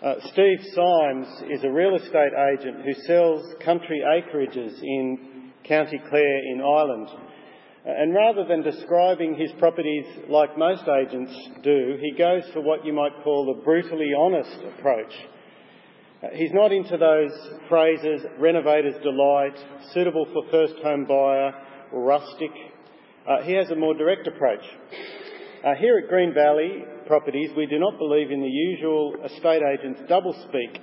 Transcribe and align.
Uh, 0.00 0.14
Steve 0.32 0.60
Symes 0.76 1.26
is 1.50 1.64
a 1.64 1.70
real 1.72 1.96
estate 1.96 2.30
agent 2.54 2.84
who 2.84 2.94
sells 3.04 3.42
country 3.64 4.00
acreages 4.06 4.80
in 4.80 5.50
County 5.64 6.00
Clare 6.08 6.52
in 6.52 6.60
Ireland. 6.60 7.08
Uh, 7.10 7.18
and 7.84 8.14
rather 8.14 8.44
than 8.44 8.62
describing 8.62 9.34
his 9.34 9.50
properties 9.58 10.04
like 10.28 10.56
most 10.56 10.84
agents 10.86 11.32
do, 11.64 11.98
he 12.00 12.16
goes 12.16 12.44
for 12.52 12.60
what 12.60 12.84
you 12.86 12.92
might 12.92 13.10
call 13.24 13.46
the 13.46 13.60
brutally 13.64 14.12
honest 14.16 14.56
approach. 14.78 15.12
Uh, 16.22 16.28
he's 16.32 16.52
not 16.52 16.70
into 16.70 16.96
those 16.96 17.32
phrases, 17.68 18.24
renovator's 18.38 19.02
delight, 19.02 19.58
suitable 19.92 20.28
for 20.32 20.48
first 20.52 20.74
home 20.80 21.06
buyer, 21.06 21.52
rustic. 21.90 22.52
Uh, 23.28 23.42
he 23.42 23.52
has 23.52 23.68
a 23.70 23.74
more 23.74 23.94
direct 23.94 24.28
approach. 24.28 24.62
Uh, 25.64 25.74
here 25.74 25.98
at 25.98 26.08
Green 26.08 26.32
Valley, 26.32 26.84
properties, 27.08 27.50
we 27.56 27.66
do 27.66 27.78
not 27.78 27.98
believe 27.98 28.30
in 28.30 28.40
the 28.40 28.46
usual 28.46 29.16
estate 29.24 29.62
agent's 29.62 30.02
doublespeak 30.02 30.78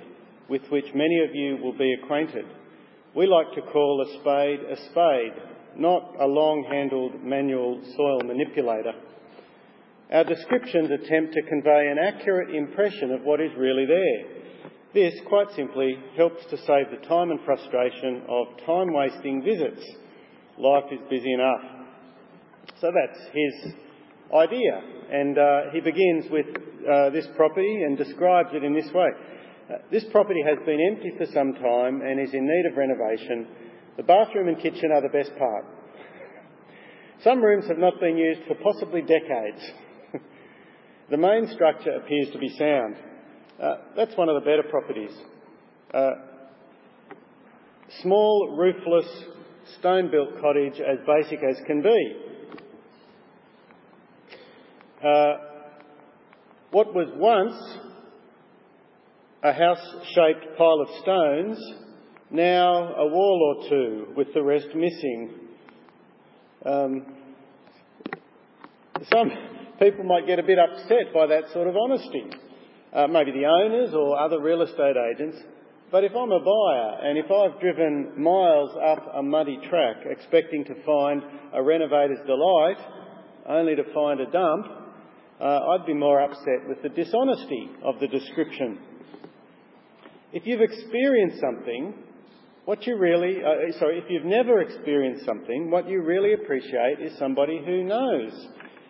with 0.50 0.62
which 0.68 0.84
many 0.92 1.20
of 1.24 1.34
you 1.34 1.56
will 1.62 1.76
be 1.78 1.94
acquainted. 1.94 2.44
We 3.14 3.26
like 3.26 3.54
to 3.54 3.62
call 3.62 4.04
a 4.04 4.20
spade 4.20 4.60
a 4.60 4.76
spade, 4.90 5.32
not 5.76 6.14
a 6.20 6.26
long-handled 6.26 7.22
manual 7.22 7.80
soil 7.96 8.20
manipulator. 8.24 8.92
Our 10.12 10.24
descriptions 10.24 10.90
attempt 10.90 11.32
to 11.34 11.42
convey 11.42 11.88
an 11.90 11.98
accurate 11.98 12.54
impression 12.54 13.12
of 13.12 13.22
what 13.22 13.40
is 13.40 13.50
really 13.56 13.86
there. 13.86 14.42
This, 14.94 15.14
quite 15.28 15.50
simply, 15.54 15.96
helps 16.16 16.44
to 16.46 16.56
save 16.58 16.90
the 16.90 17.06
time 17.08 17.30
and 17.30 17.40
frustration 17.44 18.22
of 18.28 18.46
time-wasting 18.66 19.42
visits. 19.42 19.84
Life 20.58 20.84
is 20.90 21.00
busy 21.08 21.32
enough. 21.32 21.62
So 22.80 22.90
that's 22.92 23.20
his 23.32 23.74
idea. 24.34 24.82
And 25.10 25.38
uh, 25.38 25.60
he 25.72 25.80
begins 25.80 26.26
with 26.30 26.46
uh, 26.46 27.10
this 27.10 27.26
property 27.36 27.82
and 27.84 27.96
describes 27.96 28.50
it 28.52 28.64
in 28.64 28.74
this 28.74 28.90
way. 28.92 29.08
Uh, 29.68 29.78
this 29.90 30.04
property 30.10 30.42
has 30.46 30.58
been 30.64 30.78
empty 30.92 31.12
for 31.16 31.26
some 31.32 31.54
time 31.54 32.00
and 32.02 32.20
is 32.20 32.32
in 32.32 32.46
need 32.46 32.66
of 32.70 32.76
renovation. 32.76 33.46
The 33.96 34.02
bathroom 34.02 34.48
and 34.48 34.58
kitchen 34.58 34.90
are 34.92 35.02
the 35.02 35.08
best 35.08 35.30
part. 35.38 35.64
Some 37.24 37.42
rooms 37.42 37.66
have 37.66 37.78
not 37.78 37.98
been 37.98 38.16
used 38.16 38.42
for 38.46 38.54
possibly 38.56 39.00
decades. 39.00 39.62
the 41.10 41.16
main 41.16 41.48
structure 41.54 41.96
appears 41.96 42.30
to 42.32 42.38
be 42.38 42.50
sound. 42.58 42.96
Uh, 43.60 43.76
that's 43.96 44.16
one 44.16 44.28
of 44.28 44.34
the 44.34 44.40
better 44.40 44.64
properties. 44.68 45.10
Uh, 45.94 46.10
small, 48.02 48.54
roofless, 48.58 49.06
stone-built 49.78 50.40
cottage 50.40 50.74
as 50.80 50.98
basic 51.06 51.42
as 51.42 51.56
can 51.66 51.82
be. 51.82 52.16
Uh, 55.02 55.34
what 56.70 56.94
was 56.94 57.08
once 57.16 57.54
a 59.42 59.52
house-shaped 59.52 60.56
pile 60.56 60.80
of 60.80 60.88
stones, 61.02 61.58
now 62.30 62.94
a 62.94 63.06
wall 63.06 63.56
or 63.56 63.68
two 63.68 64.06
with 64.16 64.28
the 64.32 64.42
rest 64.42 64.68
missing. 64.74 65.30
Um, 66.64 67.06
some 69.12 69.30
people 69.78 70.04
might 70.04 70.26
get 70.26 70.38
a 70.38 70.42
bit 70.42 70.58
upset 70.58 71.12
by 71.14 71.26
that 71.26 71.44
sort 71.52 71.68
of 71.68 71.76
honesty. 71.76 72.24
Uh, 72.92 73.06
maybe 73.06 73.32
the 73.32 73.44
owners 73.44 73.92
or 73.94 74.18
other 74.18 74.40
real 74.40 74.62
estate 74.62 74.96
agents. 75.12 75.36
But 75.92 76.04
if 76.04 76.12
I'm 76.16 76.32
a 76.32 76.40
buyer 76.40 76.98
and 77.02 77.18
if 77.18 77.30
I've 77.30 77.60
driven 77.60 78.20
miles 78.20 78.70
up 78.82 79.14
a 79.14 79.22
muddy 79.22 79.58
track 79.68 79.98
expecting 80.06 80.64
to 80.64 80.74
find 80.84 81.22
a 81.52 81.62
renovator's 81.62 82.26
delight, 82.26 82.78
only 83.46 83.76
to 83.76 83.84
find 83.94 84.20
a 84.20 84.30
dump, 84.30 84.85
uh, 85.40 85.44
I'd 85.44 85.86
be 85.86 85.94
more 85.94 86.20
upset 86.20 86.66
with 86.68 86.82
the 86.82 86.88
dishonesty 86.88 87.70
of 87.82 88.00
the 88.00 88.08
description. 88.08 88.78
If 90.32 90.46
you've 90.46 90.62
experienced 90.62 91.40
something, 91.40 91.94
what 92.64 92.86
you 92.86 92.96
really, 92.96 93.36
uh, 93.42 93.78
sorry, 93.78 93.98
if 93.98 94.04
you've 94.08 94.24
never 94.24 94.60
experienced 94.60 95.24
something, 95.24 95.70
what 95.70 95.88
you 95.88 96.02
really 96.02 96.32
appreciate 96.32 97.00
is 97.00 97.16
somebody 97.18 97.62
who 97.64 97.84
knows 97.84 98.32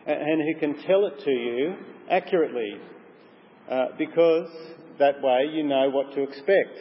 and 0.07 0.41
who 0.41 0.61
can 0.61 0.83
tell 0.85 1.07
it 1.07 1.19
to 1.25 1.31
you 1.31 1.75
accurately, 2.11 2.75
uh, 3.69 3.87
because 3.99 4.49
that 5.01 5.21
way 5.21 5.47
you 5.53 5.65
know 5.65 5.91
what 5.91 6.15
to 6.15 6.23
expect. 6.23 6.79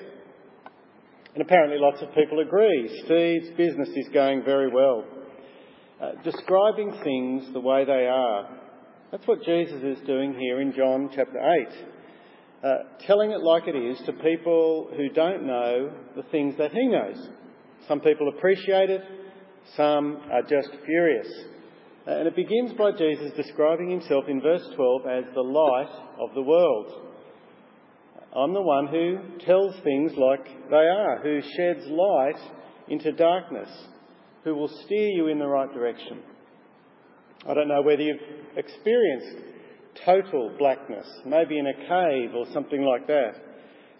And 1.34 1.42
apparently 1.42 1.78
lots 1.80 2.02
of 2.02 2.14
people 2.14 2.40
agree. 2.40 3.02
Steve's 3.04 3.50
business 3.58 3.90
is 3.90 4.08
going 4.14 4.44
very 4.46 4.72
well. 4.72 5.04
Uh, 6.00 6.12
describing 6.24 6.98
things 7.04 7.52
the 7.52 7.60
way 7.60 7.84
they 7.84 8.08
are 8.08 8.48
that's 9.12 9.28
what 9.28 9.44
Jesus 9.44 9.82
is 9.84 10.06
doing 10.08 10.34
here 10.34 10.62
in 10.62 10.74
John 10.74 11.10
chapter 11.16 11.40
8. 11.40 11.68
Uh, 12.64 12.78
telling 13.06 13.32
it 13.32 13.42
like 13.42 13.68
it 13.68 13.76
is 13.76 14.00
to 14.06 14.14
people 14.14 14.90
who 14.98 15.10
don't 15.10 15.46
know 15.46 15.92
the 16.16 16.24
things 16.32 16.56
that 16.58 16.72
he 16.72 16.88
knows. 16.88 17.30
Some 17.88 18.00
people 18.00 18.30
appreciate 18.30 18.90
it, 18.90 19.02
some 19.78 20.22
are 20.32 20.42
just 20.42 20.70
furious. 20.86 21.28
Uh, 22.08 22.12
and 22.12 22.28
it 22.28 22.36
begins 22.36 22.74
by 22.74 22.92
Jesus 22.92 23.32
describing 23.36 23.92
himself 23.92 24.26
in 24.28 24.42
verse 24.42 24.68
12 24.76 25.02
as 25.06 25.24
the 25.36 25.42
light 25.42 25.92
of 26.20 26.34
the 26.34 26.42
world. 26.42 27.12
I'm 28.36 28.54
the 28.54 28.62
one 28.62 28.88
who 28.88 29.18
tells 29.46 29.76
things 29.84 30.14
like 30.18 30.46
they 30.70 30.76
are, 30.76 31.22
who 31.22 31.42
sheds 31.56 31.86
light 31.88 32.40
into 32.88 33.12
darkness, 33.12 33.70
who 34.44 34.56
will 34.56 34.72
steer 34.86 35.10
you 35.10 35.28
in 35.28 35.38
the 35.38 35.48
right 35.48 35.72
direction. 35.72 36.22
I 37.48 37.54
don't 37.54 37.68
know 37.68 37.82
whether 37.82 38.02
you've 38.02 38.18
experienced 38.56 39.38
total 40.04 40.56
blackness, 40.58 41.08
maybe 41.26 41.60
in 41.60 41.68
a 41.68 41.74
cave 41.74 42.36
or 42.36 42.46
something 42.52 42.82
like 42.82 43.06
that. 43.08 43.34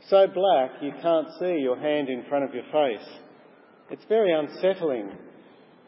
So 0.10 0.28
black 0.28 0.72
you 0.82 0.92
can't 1.02 1.28
see 1.40 1.58
your 1.60 1.80
hand 1.80 2.10
in 2.10 2.26
front 2.28 2.46
of 2.46 2.54
your 2.54 2.64
face. 2.64 3.08
It's 3.92 4.06
very 4.10 4.34
unsettling. 4.34 5.12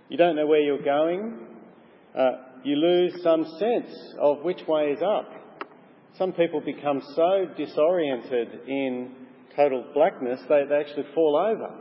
You 0.10 0.18
don't 0.18 0.36
know 0.36 0.46
where 0.46 0.62
you're 0.62 0.84
going. 0.84 1.40
Uh, 2.18 2.32
you 2.64 2.76
lose 2.76 3.22
some 3.24 3.44
sense 3.60 4.14
of 4.20 4.44
which 4.44 4.62
way 4.68 4.92
is 4.92 5.02
up. 5.02 5.30
Some 6.18 6.34
people 6.34 6.62
become 6.62 7.02
so 7.16 7.46
disoriented 7.56 8.68
in 8.68 9.12
total 9.56 9.84
blackness 9.94 10.40
they, 10.48 10.64
they 10.70 10.76
actually 10.76 11.06
fall 11.14 11.36
over. 11.36 11.74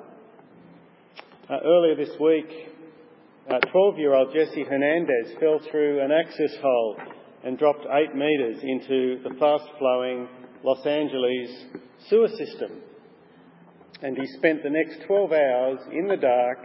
Uh, 1.48 1.58
earlier 1.64 1.94
this 1.96 2.18
week, 2.20 2.48
12-year-old 3.54 4.34
Jesse 4.34 4.64
Hernandez 4.64 5.34
fell 5.38 5.60
through 5.70 6.00
an 6.00 6.10
access 6.10 6.56
hole 6.60 6.96
and 7.44 7.56
dropped 7.56 7.86
eight 7.92 8.14
metres 8.14 8.58
into 8.62 9.22
the 9.22 9.34
fast-flowing 9.38 10.28
Los 10.64 10.84
Angeles 10.84 11.64
sewer 12.08 12.28
system. 12.28 12.82
And 14.02 14.16
he 14.16 14.26
spent 14.38 14.62
the 14.62 14.70
next 14.70 15.06
12 15.06 15.32
hours 15.32 15.78
in 15.92 16.08
the 16.08 16.16
dark 16.16 16.58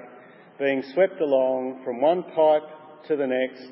being 0.58 0.84
swept 0.94 1.22
along 1.22 1.82
from 1.86 2.02
one 2.02 2.24
pipe 2.36 2.64
to 3.08 3.16
the 3.16 3.28
next 3.28 3.68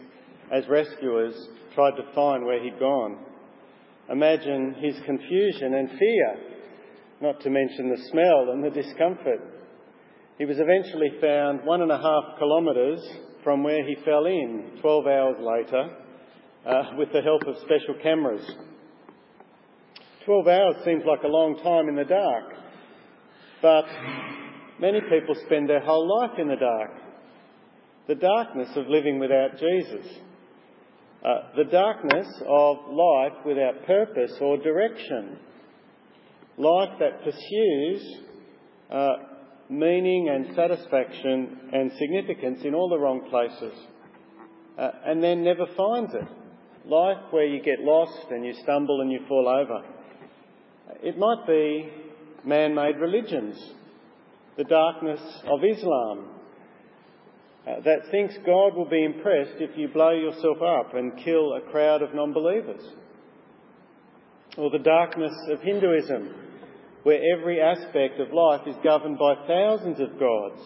as 0.51 0.67
rescuers 0.67 1.35
tried 1.73 1.95
to 1.95 2.13
find 2.13 2.45
where 2.45 2.63
he'd 2.63 2.79
gone. 2.79 3.17
Imagine 4.09 4.75
his 4.79 4.95
confusion 5.05 5.73
and 5.73 5.89
fear, 5.97 6.37
not 7.21 7.39
to 7.41 7.49
mention 7.49 7.89
the 7.89 8.07
smell 8.11 8.51
and 8.51 8.63
the 8.63 8.69
discomfort 8.69 9.58
he 10.39 10.45
was 10.45 10.57
eventually 10.57 11.11
found 11.19 11.65
one 11.65 11.81
and 11.81 11.91
a 11.91 11.97
half 11.97 12.39
kilometres 12.39 13.05
from 13.43 13.61
where 13.61 13.85
he 13.85 13.95
fell 14.05 14.25
in 14.25 14.79
12 14.81 15.05
hours 15.05 15.35
later 15.37 15.89
uh, 16.65 16.83
with 16.97 17.11
the 17.11 17.21
help 17.21 17.41
of 17.45 17.57
special 17.57 18.01
cameras. 18.01 18.49
12 20.25 20.47
hours 20.47 20.75
seems 20.85 21.03
like 21.05 21.23
a 21.23 21.27
long 21.27 21.59
time 21.61 21.89
in 21.89 21.95
the 21.95 22.05
dark, 22.05 22.53
but 23.61 23.83
many 24.79 25.01
people 25.01 25.35
spend 25.45 25.69
their 25.69 25.81
whole 25.81 26.07
life 26.21 26.39
in 26.39 26.47
the 26.47 26.55
dark. 26.55 26.91
The 28.07 28.15
darkness 28.15 28.69
of 28.77 28.87
living 28.87 29.19
without 29.19 29.57
Jesus. 29.59 30.07
Uh, 31.21 31.51
the 31.57 31.65
darkness 31.65 32.27
of 32.47 32.77
life 32.89 33.45
without 33.45 33.85
purpose 33.85 34.31
or 34.39 34.55
direction. 34.57 35.37
Life 36.57 36.97
that 36.99 37.23
pursues 37.25 38.17
uh, 38.89 39.28
meaning 39.69 40.29
and 40.29 40.55
satisfaction 40.55 41.69
and 41.71 41.91
significance 41.99 42.59
in 42.63 42.73
all 42.73 42.89
the 42.89 42.97
wrong 42.97 43.27
places 43.29 43.73
uh, 44.79 44.91
and 45.05 45.23
then 45.23 45.43
never 45.43 45.65
finds 45.77 46.13
it. 46.13 46.27
Life 46.85 47.17
where 47.31 47.45
you 47.45 47.61
get 47.61 47.79
lost 47.81 48.31
and 48.31 48.45
you 48.45 48.53
stumble 48.63 49.01
and 49.01 49.11
you 49.11 49.19
fall 49.27 49.47
over. 49.47 49.83
It 51.03 51.17
might 51.17 51.45
be 51.45 51.89
man 52.45 52.73
made 52.73 52.95
religions, 52.97 53.57
the 54.57 54.63
darkness 54.63 55.19
of 55.45 55.59
Islam, 55.63 56.29
uh, 57.67 57.81
that 57.81 58.09
thinks 58.09 58.33
God 58.45 58.75
will 58.75 58.89
be 58.89 59.03
impressed 59.03 59.59
if 59.59 59.77
you 59.77 59.89
blow 59.89 60.11
yourself 60.11 60.57
up 60.61 60.95
and 60.95 61.17
kill 61.23 61.53
a 61.53 61.71
crowd 61.71 62.01
of 62.01 62.15
non 62.15 62.33
believers. 62.33 62.81
Or 64.57 64.71
the 64.71 64.79
darkness 64.79 65.33
of 65.51 65.61
Hinduism, 65.61 66.33
where 67.03 67.19
every 67.37 67.61
aspect 67.61 68.19
of 68.19 68.33
life 68.33 68.67
is 68.67 68.75
governed 68.83 69.17
by 69.17 69.35
thousands 69.47 69.99
of 69.99 70.19
gods. 70.19 70.61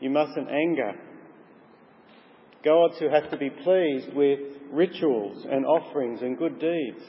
You 0.00 0.10
mustn't 0.10 0.48
anger. 0.48 0.92
Gods 2.64 2.94
who 2.98 3.08
have 3.08 3.30
to 3.30 3.36
be 3.36 3.50
pleased 3.50 4.14
with 4.14 4.40
rituals 4.70 5.46
and 5.50 5.64
offerings 5.66 6.22
and 6.22 6.38
good 6.38 6.58
deeds. 6.60 7.04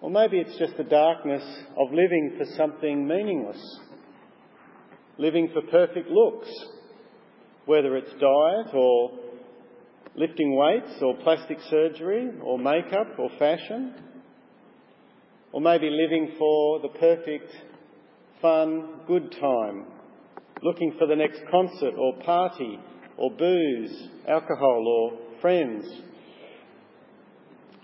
Or 0.00 0.10
maybe 0.10 0.38
it's 0.38 0.58
just 0.58 0.76
the 0.76 0.84
darkness 0.84 1.44
of 1.78 1.92
living 1.92 2.34
for 2.36 2.44
something 2.56 3.06
meaningless, 3.06 3.80
living 5.16 5.48
for 5.52 5.62
perfect 5.70 6.08
looks, 6.08 6.48
whether 7.66 7.96
it's 7.96 8.10
diet 8.10 8.74
or 8.74 9.12
lifting 10.16 10.56
weights 10.56 11.00
or 11.00 11.16
plastic 11.18 11.58
surgery 11.70 12.30
or 12.42 12.58
makeup 12.58 13.18
or 13.18 13.30
fashion, 13.38 13.94
or 15.52 15.60
maybe 15.60 15.90
living 15.90 16.32
for 16.38 16.80
the 16.80 16.88
perfect, 16.88 17.50
fun, 18.40 19.00
good 19.06 19.30
time, 19.40 19.84
looking 20.62 20.94
for 20.98 21.06
the 21.06 21.16
next 21.16 21.40
concert 21.50 21.94
or 21.98 22.16
party 22.22 22.78
or 23.18 23.30
booze, 23.30 24.08
alcohol 24.26 24.84
or 24.86 25.40
friends, 25.40 25.84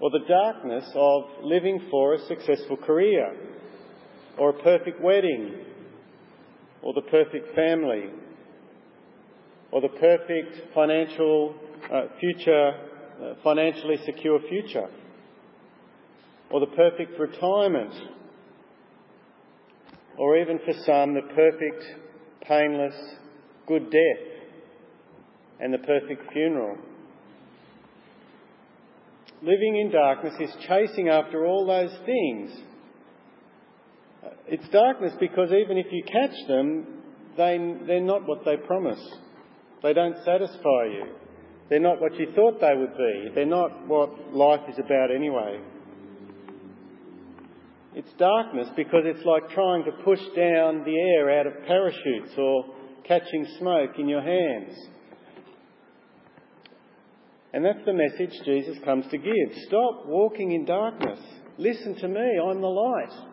or 0.00 0.10
the 0.10 0.24
darkness 0.28 0.84
of 0.94 1.24
living 1.42 1.80
for 1.90 2.14
a 2.14 2.26
successful 2.26 2.76
career. 2.76 3.36
Or 4.38 4.50
a 4.50 4.62
perfect 4.62 5.02
wedding. 5.02 5.56
Or 6.82 6.94
the 6.94 7.02
perfect 7.02 7.54
family. 7.56 8.04
Or 9.72 9.80
the 9.80 9.88
perfect 9.88 10.72
financial 10.72 11.56
uh, 11.92 12.02
future, 12.20 12.70
uh, 13.20 13.34
financially 13.42 13.96
secure 14.06 14.38
future 14.48 14.88
or 16.50 16.60
the 16.60 16.66
perfect 16.66 17.18
retirement 17.18 17.94
or 20.18 20.36
even 20.36 20.58
for 20.58 20.72
some 20.84 21.14
the 21.14 21.22
perfect, 21.34 21.84
painless, 22.42 22.94
good 23.66 23.90
death 23.90 24.28
and 25.60 25.72
the 25.72 25.78
perfect 25.78 26.32
funeral. 26.32 26.76
Living 29.40 29.76
in 29.76 29.92
darkness 29.92 30.34
is 30.40 30.50
chasing 30.66 31.08
after 31.08 31.46
all 31.46 31.64
those 31.66 31.96
things. 32.04 32.50
It's 34.48 34.68
darkness 34.70 35.12
because 35.20 35.50
even 35.52 35.78
if 35.78 35.86
you 35.92 36.02
catch 36.04 36.34
them, 36.48 36.86
they, 37.36 37.56
they're 37.86 38.00
not 38.00 38.26
what 38.26 38.44
they 38.44 38.56
promise. 38.56 39.00
They 39.82 39.92
don't 39.92 40.16
satisfy 40.24 40.86
you. 40.86 41.04
They're 41.70 41.78
not 41.78 42.00
what 42.00 42.18
you 42.18 42.32
thought 42.34 42.60
they 42.60 42.74
would 42.76 42.96
be. 42.96 43.30
They're 43.34 43.46
not 43.46 43.86
what 43.86 44.32
life 44.34 44.68
is 44.68 44.78
about 44.78 45.14
anyway. 45.14 45.60
It's 47.98 48.12
darkness 48.16 48.68
because 48.76 49.02
it's 49.06 49.24
like 49.26 49.50
trying 49.50 49.82
to 49.82 49.90
push 50.04 50.20
down 50.36 50.84
the 50.84 50.96
air 51.16 51.40
out 51.40 51.48
of 51.48 51.66
parachutes 51.66 52.30
or 52.38 52.64
catching 53.02 53.44
smoke 53.58 53.98
in 53.98 54.08
your 54.08 54.22
hands. 54.22 54.72
And 57.52 57.64
that's 57.64 57.84
the 57.84 57.92
message 57.92 58.30
Jesus 58.44 58.76
comes 58.84 59.04
to 59.10 59.18
give. 59.18 59.64
Stop 59.66 60.06
walking 60.06 60.52
in 60.52 60.64
darkness. 60.64 61.18
Listen 61.58 61.96
to 61.96 62.06
me, 62.06 62.38
I'm 62.40 62.60
the 62.60 62.68
light. 62.68 63.26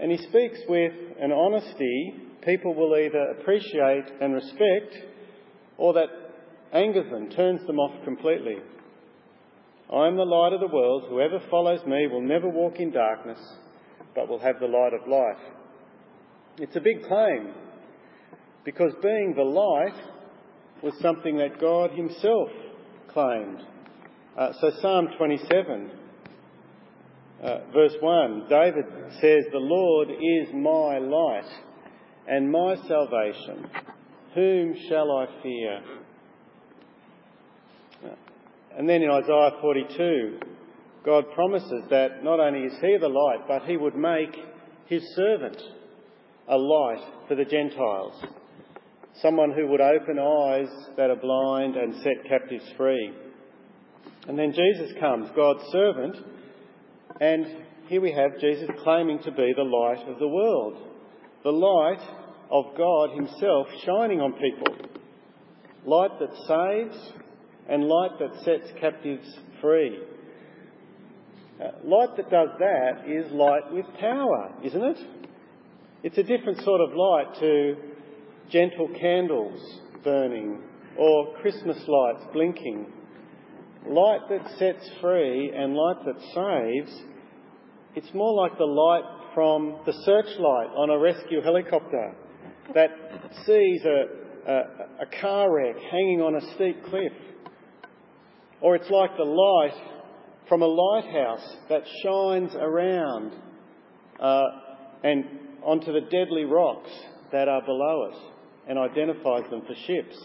And 0.00 0.10
he 0.10 0.18
speaks 0.18 0.58
with 0.68 0.92
an 1.20 1.30
honesty 1.30 2.14
people 2.44 2.74
will 2.74 2.96
either 2.96 3.36
appreciate 3.38 4.06
and 4.20 4.34
respect 4.34 4.96
or 5.76 5.92
that 5.92 6.08
angers 6.72 7.08
them, 7.12 7.30
turns 7.30 7.64
them 7.68 7.78
off 7.78 8.04
completely. 8.04 8.56
I 9.92 10.06
am 10.06 10.16
the 10.16 10.22
light 10.22 10.52
of 10.52 10.60
the 10.60 10.74
world. 10.74 11.04
Whoever 11.08 11.40
follows 11.50 11.80
me 11.86 12.06
will 12.08 12.20
never 12.20 12.48
walk 12.48 12.78
in 12.78 12.90
darkness, 12.90 13.38
but 14.14 14.28
will 14.28 14.38
have 14.38 14.60
the 14.60 14.66
light 14.66 14.92
of 14.92 15.08
life. 15.08 15.42
It's 16.58 16.76
a 16.76 16.80
big 16.80 17.04
claim 17.06 17.54
because 18.64 18.92
being 19.02 19.32
the 19.34 19.42
light 19.42 19.94
was 20.82 20.92
something 21.00 21.38
that 21.38 21.60
God 21.60 21.92
Himself 21.92 22.50
claimed. 23.12 23.62
Uh, 24.36 24.52
so, 24.60 24.70
Psalm 24.82 25.08
27, 25.16 25.90
uh, 27.42 27.58
verse 27.72 27.94
1, 28.00 28.46
David 28.48 28.84
says, 29.20 29.44
The 29.50 29.58
Lord 29.58 30.10
is 30.10 30.54
my 30.54 30.98
light 30.98 31.50
and 32.28 32.52
my 32.52 32.76
salvation. 32.86 33.70
Whom 34.34 34.76
shall 34.88 35.10
I 35.12 35.26
fear? 35.42 35.80
And 38.78 38.88
then 38.88 39.02
in 39.02 39.10
Isaiah 39.10 39.50
42, 39.60 40.38
God 41.04 41.24
promises 41.34 41.82
that 41.90 42.22
not 42.22 42.38
only 42.38 42.60
is 42.60 42.74
He 42.80 42.96
the 43.00 43.08
light, 43.08 43.48
but 43.48 43.64
He 43.64 43.76
would 43.76 43.96
make 43.96 44.36
His 44.86 45.02
servant 45.16 45.60
a 46.46 46.56
light 46.56 47.02
for 47.26 47.34
the 47.34 47.44
Gentiles. 47.44 48.24
Someone 49.20 49.50
who 49.50 49.66
would 49.66 49.80
open 49.80 50.20
eyes 50.20 50.68
that 50.96 51.10
are 51.10 51.16
blind 51.16 51.74
and 51.74 51.92
set 52.04 52.24
captives 52.28 52.72
free. 52.76 53.12
And 54.28 54.38
then 54.38 54.52
Jesus 54.52 54.96
comes, 55.00 55.28
God's 55.34 55.64
servant, 55.72 56.16
and 57.20 57.46
here 57.88 58.00
we 58.00 58.12
have 58.12 58.40
Jesus 58.40 58.68
claiming 58.84 59.18
to 59.24 59.32
be 59.32 59.52
the 59.56 59.64
light 59.64 60.08
of 60.08 60.20
the 60.20 60.28
world, 60.28 60.78
the 61.42 61.50
light 61.50 62.08
of 62.52 62.64
God 62.76 63.10
Himself 63.16 63.66
shining 63.84 64.20
on 64.20 64.34
people, 64.34 64.88
light 65.84 66.12
that 66.20 66.30
saves 66.46 67.12
and 67.68 67.84
light 67.84 68.18
that 68.18 68.42
sets 68.44 68.72
captives 68.80 69.26
free. 69.60 69.98
Uh, 71.60 71.70
light 71.84 72.16
that 72.16 72.30
does 72.30 72.48
that 72.58 73.04
is 73.06 73.30
light 73.32 73.72
with 73.72 73.86
power, 74.00 74.54
isn't 74.64 74.82
it? 74.82 74.98
It's 76.04 76.18
a 76.18 76.22
different 76.22 76.60
sort 76.62 76.80
of 76.80 76.90
light 76.94 77.34
to 77.40 77.76
gentle 78.50 78.88
candles 79.00 79.60
burning 80.04 80.62
or 80.96 81.34
Christmas 81.40 81.76
lights 81.86 82.24
blinking. 82.32 82.86
Light 83.86 84.20
that 84.28 84.58
sets 84.58 84.88
free 85.00 85.52
and 85.54 85.74
light 85.74 86.04
that 86.04 86.20
saves, 86.34 87.02
it's 87.94 88.12
more 88.14 88.34
like 88.34 88.56
the 88.58 88.64
light 88.64 89.04
from 89.34 89.78
the 89.86 89.92
searchlight 90.04 90.68
on 90.76 90.90
a 90.90 90.98
rescue 90.98 91.40
helicopter 91.42 92.14
that 92.74 92.90
sees 93.46 93.82
a, 93.84 94.50
a, 94.50 94.58
a 95.02 95.20
car 95.20 95.52
wreck 95.52 95.76
hanging 95.90 96.20
on 96.20 96.36
a 96.36 96.54
steep 96.54 96.84
cliff. 96.84 97.12
Or 98.60 98.74
it's 98.76 98.90
like 98.90 99.16
the 99.16 99.24
light 99.24 99.74
from 100.48 100.62
a 100.62 100.66
lighthouse 100.66 101.56
that 101.68 101.82
shines 102.02 102.54
around 102.54 103.32
uh, 104.20 104.44
and 105.04 105.24
onto 105.62 105.92
the 105.92 106.00
deadly 106.10 106.44
rocks 106.44 106.90
that 107.32 107.48
are 107.48 107.62
below 107.64 108.10
us 108.10 108.18
and 108.68 108.78
identifies 108.78 109.48
them 109.50 109.62
for 109.66 109.74
ships. 109.86 110.16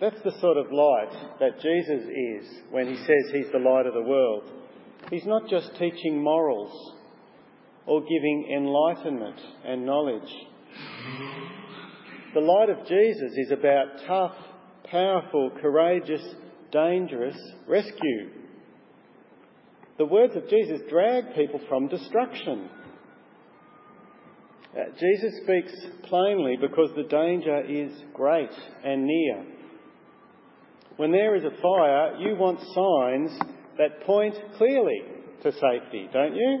That's 0.00 0.20
the 0.24 0.38
sort 0.40 0.58
of 0.58 0.66
light 0.70 1.38
that 1.40 1.60
Jesus 1.60 2.04
is 2.04 2.62
when 2.70 2.86
he 2.86 2.96
says 2.96 3.32
he's 3.32 3.52
the 3.52 3.58
light 3.58 3.86
of 3.86 3.94
the 3.94 4.02
world. 4.02 4.50
He's 5.10 5.24
not 5.24 5.48
just 5.48 5.70
teaching 5.78 6.22
morals 6.22 6.94
or 7.86 8.02
giving 8.02 8.52
enlightenment 8.54 9.40
and 9.64 9.86
knowledge. 9.86 10.28
The 12.34 12.40
light 12.40 12.68
of 12.68 12.86
Jesus 12.86 13.32
is 13.36 13.50
about 13.52 13.86
tough, 14.06 14.36
powerful, 14.90 15.50
courageous, 15.62 16.22
dangerous 16.70 17.36
rescue. 17.66 18.30
The 19.98 20.04
words 20.04 20.36
of 20.36 20.48
Jesus 20.48 20.80
drag 20.90 21.34
people 21.34 21.60
from 21.68 21.88
destruction. 21.88 22.68
Uh, 24.76 24.84
Jesus 24.92 25.40
speaks 25.42 25.72
plainly 26.04 26.56
because 26.60 26.90
the 26.94 27.04
danger 27.04 27.62
is 27.64 27.92
great 28.12 28.50
and 28.84 29.06
near. 29.06 29.46
When 30.96 31.12
there 31.12 31.34
is 31.34 31.44
a 31.44 31.62
fire, 31.62 32.16
you 32.18 32.36
want 32.36 32.58
signs 32.60 33.38
that 33.78 34.02
point 34.04 34.34
clearly 34.56 35.02
to 35.42 35.52
safety, 35.52 36.08
don't 36.12 36.34
you? 36.34 36.60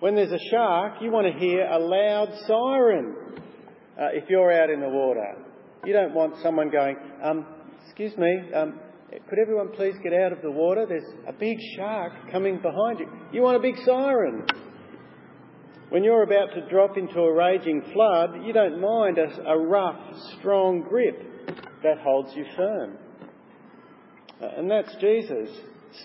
When 0.00 0.14
there's 0.14 0.32
a 0.32 0.50
shark, 0.50 0.94
you 1.00 1.10
want 1.10 1.32
to 1.32 1.38
hear 1.38 1.66
a 1.66 1.78
loud 1.78 2.28
siren 2.46 3.14
uh, 3.98 4.08
if 4.12 4.28
you're 4.28 4.52
out 4.52 4.70
in 4.70 4.80
the 4.80 4.88
water. 4.88 5.36
You 5.84 5.92
don't 5.92 6.14
want 6.14 6.34
someone 6.42 6.70
going, 6.70 6.96
um, 7.22 7.46
excuse 7.84 8.16
me, 8.16 8.52
um, 8.54 8.80
could 9.28 9.38
everyone 9.38 9.70
please 9.70 9.94
get 10.02 10.12
out 10.12 10.32
of 10.32 10.42
the 10.42 10.50
water? 10.50 10.84
There's 10.86 11.10
a 11.26 11.32
big 11.32 11.56
shark 11.76 12.12
coming 12.30 12.60
behind 12.60 12.98
you. 12.98 13.08
You 13.32 13.40
want 13.40 13.56
a 13.56 13.60
big 13.60 13.76
siren. 13.84 14.46
When 15.88 16.04
you're 16.04 16.24
about 16.24 16.52
to 16.54 16.68
drop 16.68 16.98
into 16.98 17.20
a 17.20 17.32
raging 17.32 17.82
flood, 17.92 18.44
you 18.44 18.52
don't 18.52 18.80
mind 18.80 19.16
a, 19.16 19.50
a 19.50 19.58
rough, 19.58 19.98
strong 20.38 20.82
grip 20.82 21.46
that 21.82 21.98
holds 22.00 22.34
you 22.36 22.44
firm. 22.54 22.98
Uh, 24.42 24.48
and 24.58 24.70
that's 24.70 24.94
Jesus 24.96 25.48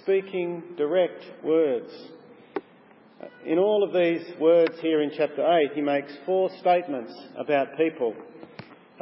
speaking 0.03 0.63
direct 0.77 1.25
words. 1.43 1.91
Uh, 2.55 3.25
in 3.45 3.57
all 3.57 3.83
of 3.83 3.91
these 3.91 4.21
words 4.39 4.79
here 4.79 5.01
in 5.01 5.11
chapter 5.17 5.45
8, 5.45 5.71
he 5.73 5.81
makes 5.81 6.13
four 6.25 6.49
statements 6.59 7.11
about 7.37 7.75
people, 7.75 8.15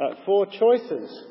uh, 0.00 0.14
four 0.26 0.46
choices. 0.46 1.24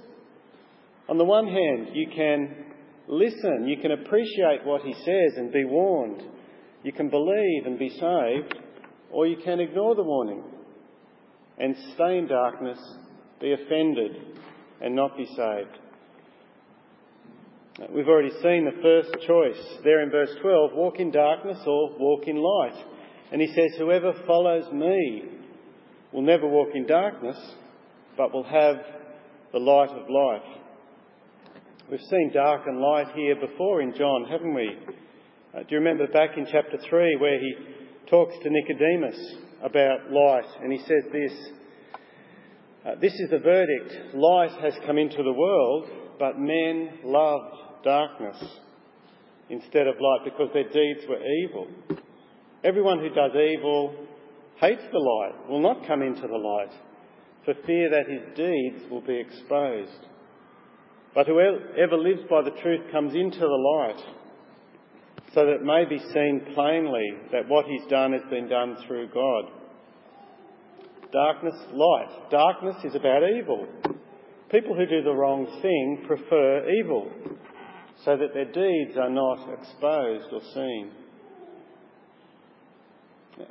On 1.10 1.18
the 1.18 1.26
one 1.26 1.48
hand, 1.48 1.90
you 1.94 2.08
can 2.16 2.67
listen, 3.08 3.68
you 3.68 3.78
can 3.78 3.92
appreciate 3.92 4.66
what 4.66 4.82
he 4.82 4.94
says 4.94 5.38
and 5.38 5.52
be 5.52 5.66
warned, 5.66 6.22
you 6.84 6.92
can 6.92 7.10
believe 7.10 7.66
and 7.66 7.78
be 7.80 7.90
saved. 7.90 8.64
Or 9.12 9.26
you 9.26 9.38
can 9.38 9.60
ignore 9.60 9.96
the 9.96 10.04
warning 10.04 10.44
and 11.58 11.76
stay 11.96 12.18
in 12.18 12.28
darkness, 12.28 12.80
be 13.40 13.54
offended, 13.54 14.12
and 14.82 14.96
not 14.96 15.18
be 15.18 15.26
saved. 15.26 15.80
We've 17.94 18.08
already 18.08 18.32
seen 18.42 18.66
the 18.66 18.82
first 18.82 19.26
choice 19.28 19.80
there 19.84 20.02
in 20.02 20.10
verse 20.10 20.32
12 20.42 20.72
walk 20.74 21.00
in 21.00 21.12
darkness 21.12 21.60
or 21.66 21.98
walk 22.00 22.28
in 22.28 22.38
light. 22.38 22.84
And 23.32 23.42
he 23.42 23.48
says, 23.48 23.78
Whoever 23.78 24.14
follows 24.26 24.72
me 24.74 25.24
will 26.12 26.24
never 26.24 26.48
walk 26.48 26.70
in 26.74 26.88
darkness, 26.88 27.38
but 28.18 28.34
will 28.34 28.44
have 28.44 28.78
the 29.54 29.60
light 29.60 29.92
of 29.92 30.10
life. 30.10 30.57
We've 31.90 32.02
seen 32.02 32.32
dark 32.34 32.64
and 32.68 32.82
light 32.82 33.16
here 33.16 33.38
before 33.40 33.82
in 33.82 33.94
John, 33.96 34.26
haven't 34.30 34.54
we? 34.54 34.78
Uh, 35.56 35.60
do 35.60 35.68
you 35.70 35.78
remember 35.78 36.06
back 36.08 36.32
in 36.36 36.46
chapter 36.52 36.78
3 36.90 37.16
where 37.16 37.40
he 37.40 37.56
talks 38.10 38.36
to 38.44 38.50
Nicodemus 38.50 39.18
about 39.64 40.12
light 40.12 40.48
and 40.62 40.74
he 40.74 40.80
says 40.80 41.06
this 41.14 41.32
uh, 42.86 42.96
This 43.00 43.14
is 43.14 43.30
the 43.30 43.40
verdict 43.40 44.14
light 44.14 44.52
has 44.62 44.74
come 44.86 44.98
into 44.98 45.24
the 45.24 45.32
world, 45.32 45.88
but 46.20 46.38
men 46.38 46.90
loved 47.06 47.56
darkness 47.86 48.44
instead 49.50 49.88
of 49.88 49.96
light 49.96 50.26
because 50.26 50.50
their 50.54 50.68
deeds 50.68 51.08
were 51.08 51.24
evil. 51.46 51.68
Everyone 52.66 53.00
who 53.00 53.12
does 53.12 53.32
evil 53.34 53.96
hates 54.60 54.84
the 54.92 55.00
light, 55.00 55.50
will 55.50 55.62
not 55.62 55.88
come 55.88 56.02
into 56.02 56.28
the 56.28 56.36
light, 56.36 56.74
for 57.46 57.54
fear 57.66 57.90
that 57.92 58.10
his 58.10 58.36
deeds 58.36 58.92
will 58.92 59.00
be 59.08 59.18
exposed. 59.18 60.06
But 61.18 61.26
whoever 61.26 61.98
lives 61.98 62.22
by 62.30 62.44
the 62.44 62.56
truth 62.62 62.92
comes 62.92 63.16
into 63.16 63.40
the 63.40 63.46
light, 63.46 64.00
so 65.34 65.48
that 65.48 65.56
it 65.56 65.64
may 65.64 65.84
be 65.84 65.98
seen 66.14 66.46
plainly 66.54 67.08
that 67.32 67.50
what 67.50 67.66
he's 67.66 67.90
done 67.90 68.14
has 68.14 68.22
been 68.30 68.48
done 68.48 68.78
through 68.86 69.10
God. 69.10 69.46
Darkness, 71.12 71.56
light. 71.74 72.30
Darkness 72.30 72.76
is 72.84 72.94
about 72.94 73.24
evil. 73.36 73.68
People 74.52 74.76
who 74.76 74.86
do 74.86 75.02
the 75.02 75.12
wrong 75.12 75.48
thing 75.60 76.04
prefer 76.06 76.70
evil, 76.70 77.12
so 78.06 78.16
that 78.16 78.36
their 78.36 78.52
deeds 78.52 78.96
are 78.96 79.10
not 79.10 79.40
exposed 79.60 80.32
or 80.32 80.42
seen. 80.54 80.92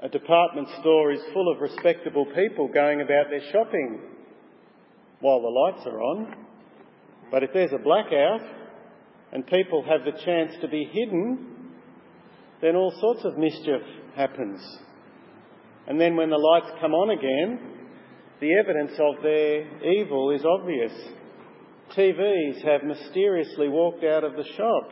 A 0.04 0.08
department 0.08 0.68
store 0.78 1.10
is 1.10 1.20
full 1.32 1.52
of 1.52 1.60
respectable 1.60 2.26
people 2.26 2.68
going 2.68 3.00
about 3.00 3.28
their 3.28 3.42
shopping 3.50 4.02
while 5.18 5.40
the 5.40 5.48
lights 5.48 5.84
are 5.84 6.00
on. 6.00 6.45
But 7.30 7.42
if 7.42 7.50
there's 7.52 7.72
a 7.72 7.82
blackout 7.82 8.40
and 9.32 9.46
people 9.46 9.84
have 9.88 10.04
the 10.04 10.18
chance 10.24 10.52
to 10.60 10.68
be 10.68 10.88
hidden, 10.92 11.72
then 12.62 12.76
all 12.76 12.92
sorts 13.00 13.24
of 13.24 13.38
mischief 13.38 13.82
happens. 14.14 14.60
And 15.86 16.00
then 16.00 16.16
when 16.16 16.30
the 16.30 16.38
lights 16.38 16.78
come 16.80 16.92
on 16.92 17.10
again, 17.10 17.76
the 18.40 18.54
evidence 18.54 18.92
of 18.98 19.22
their 19.22 19.82
evil 19.82 20.30
is 20.30 20.44
obvious. 20.44 20.92
TVs 21.96 22.64
have 22.64 22.84
mysteriously 22.84 23.68
walked 23.68 24.04
out 24.04 24.24
of 24.24 24.32
the 24.32 24.44
shop. 24.56 24.90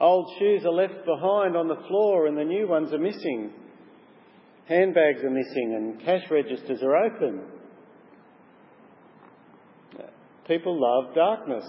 Old 0.00 0.26
shoes 0.38 0.64
are 0.64 0.72
left 0.72 1.04
behind 1.04 1.56
on 1.56 1.68
the 1.68 1.82
floor 1.88 2.26
and 2.26 2.36
the 2.36 2.44
new 2.44 2.66
ones 2.66 2.92
are 2.92 2.98
missing. 2.98 3.52
Handbags 4.66 5.22
are 5.22 5.30
missing 5.30 5.74
and 5.76 6.04
cash 6.04 6.22
registers 6.30 6.82
are 6.82 6.96
open. 6.96 7.42
People 10.46 10.80
love 10.80 11.14
darkness 11.14 11.64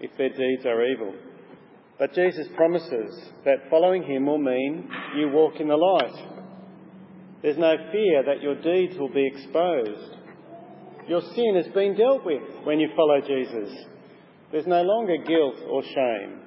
if 0.00 0.10
their 0.16 0.30
deeds 0.30 0.66
are 0.66 0.84
evil. 0.84 1.14
But 1.98 2.14
Jesus 2.14 2.48
promises 2.56 3.30
that 3.44 3.68
following 3.68 4.02
him 4.02 4.26
will 4.26 4.38
mean 4.38 4.88
you 5.16 5.28
walk 5.28 5.60
in 5.60 5.68
the 5.68 5.76
light. 5.76 6.28
There's 7.42 7.58
no 7.58 7.76
fear 7.92 8.22
that 8.24 8.42
your 8.42 8.54
deeds 8.54 8.98
will 8.98 9.12
be 9.12 9.26
exposed. 9.26 10.16
Your 11.08 11.20
sin 11.20 11.62
has 11.62 11.72
been 11.72 11.96
dealt 11.96 12.24
with 12.24 12.42
when 12.64 12.80
you 12.80 12.88
follow 12.96 13.20
Jesus. 13.20 13.84
There's 14.50 14.66
no 14.66 14.82
longer 14.82 15.16
guilt 15.26 15.56
or 15.68 15.82
shame. 15.82 16.40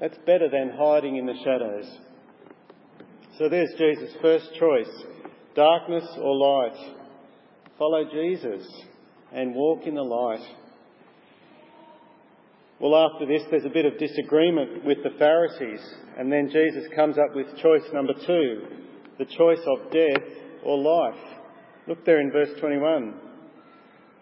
That's 0.00 0.18
better 0.26 0.48
than 0.50 0.76
hiding 0.76 1.16
in 1.16 1.26
the 1.26 1.38
shadows. 1.44 1.86
So 3.38 3.48
there's 3.48 3.72
Jesus' 3.78 4.14
first 4.20 4.48
choice 4.58 4.90
darkness 5.54 6.04
or 6.18 6.36
light. 6.36 6.96
Follow 7.78 8.04
Jesus 8.10 8.66
and 9.32 9.54
walk 9.54 9.86
in 9.86 9.94
the 9.94 10.02
light. 10.02 10.46
Well, 12.82 12.96
after 12.96 13.26
this, 13.26 13.42
there's 13.48 13.64
a 13.64 13.68
bit 13.68 13.86
of 13.86 13.96
disagreement 13.96 14.84
with 14.84 15.04
the 15.04 15.16
Pharisees, 15.16 15.80
and 16.18 16.32
then 16.32 16.50
Jesus 16.50 16.82
comes 16.96 17.16
up 17.16 17.32
with 17.32 17.46
choice 17.58 17.84
number 17.92 18.12
two 18.26 18.66
the 19.20 19.24
choice 19.24 19.60
of 19.68 19.92
death 19.92 20.26
or 20.64 20.78
life. 20.78 21.20
Look 21.86 22.04
there 22.04 22.20
in 22.20 22.32
verse 22.32 22.48
21. 22.58 23.14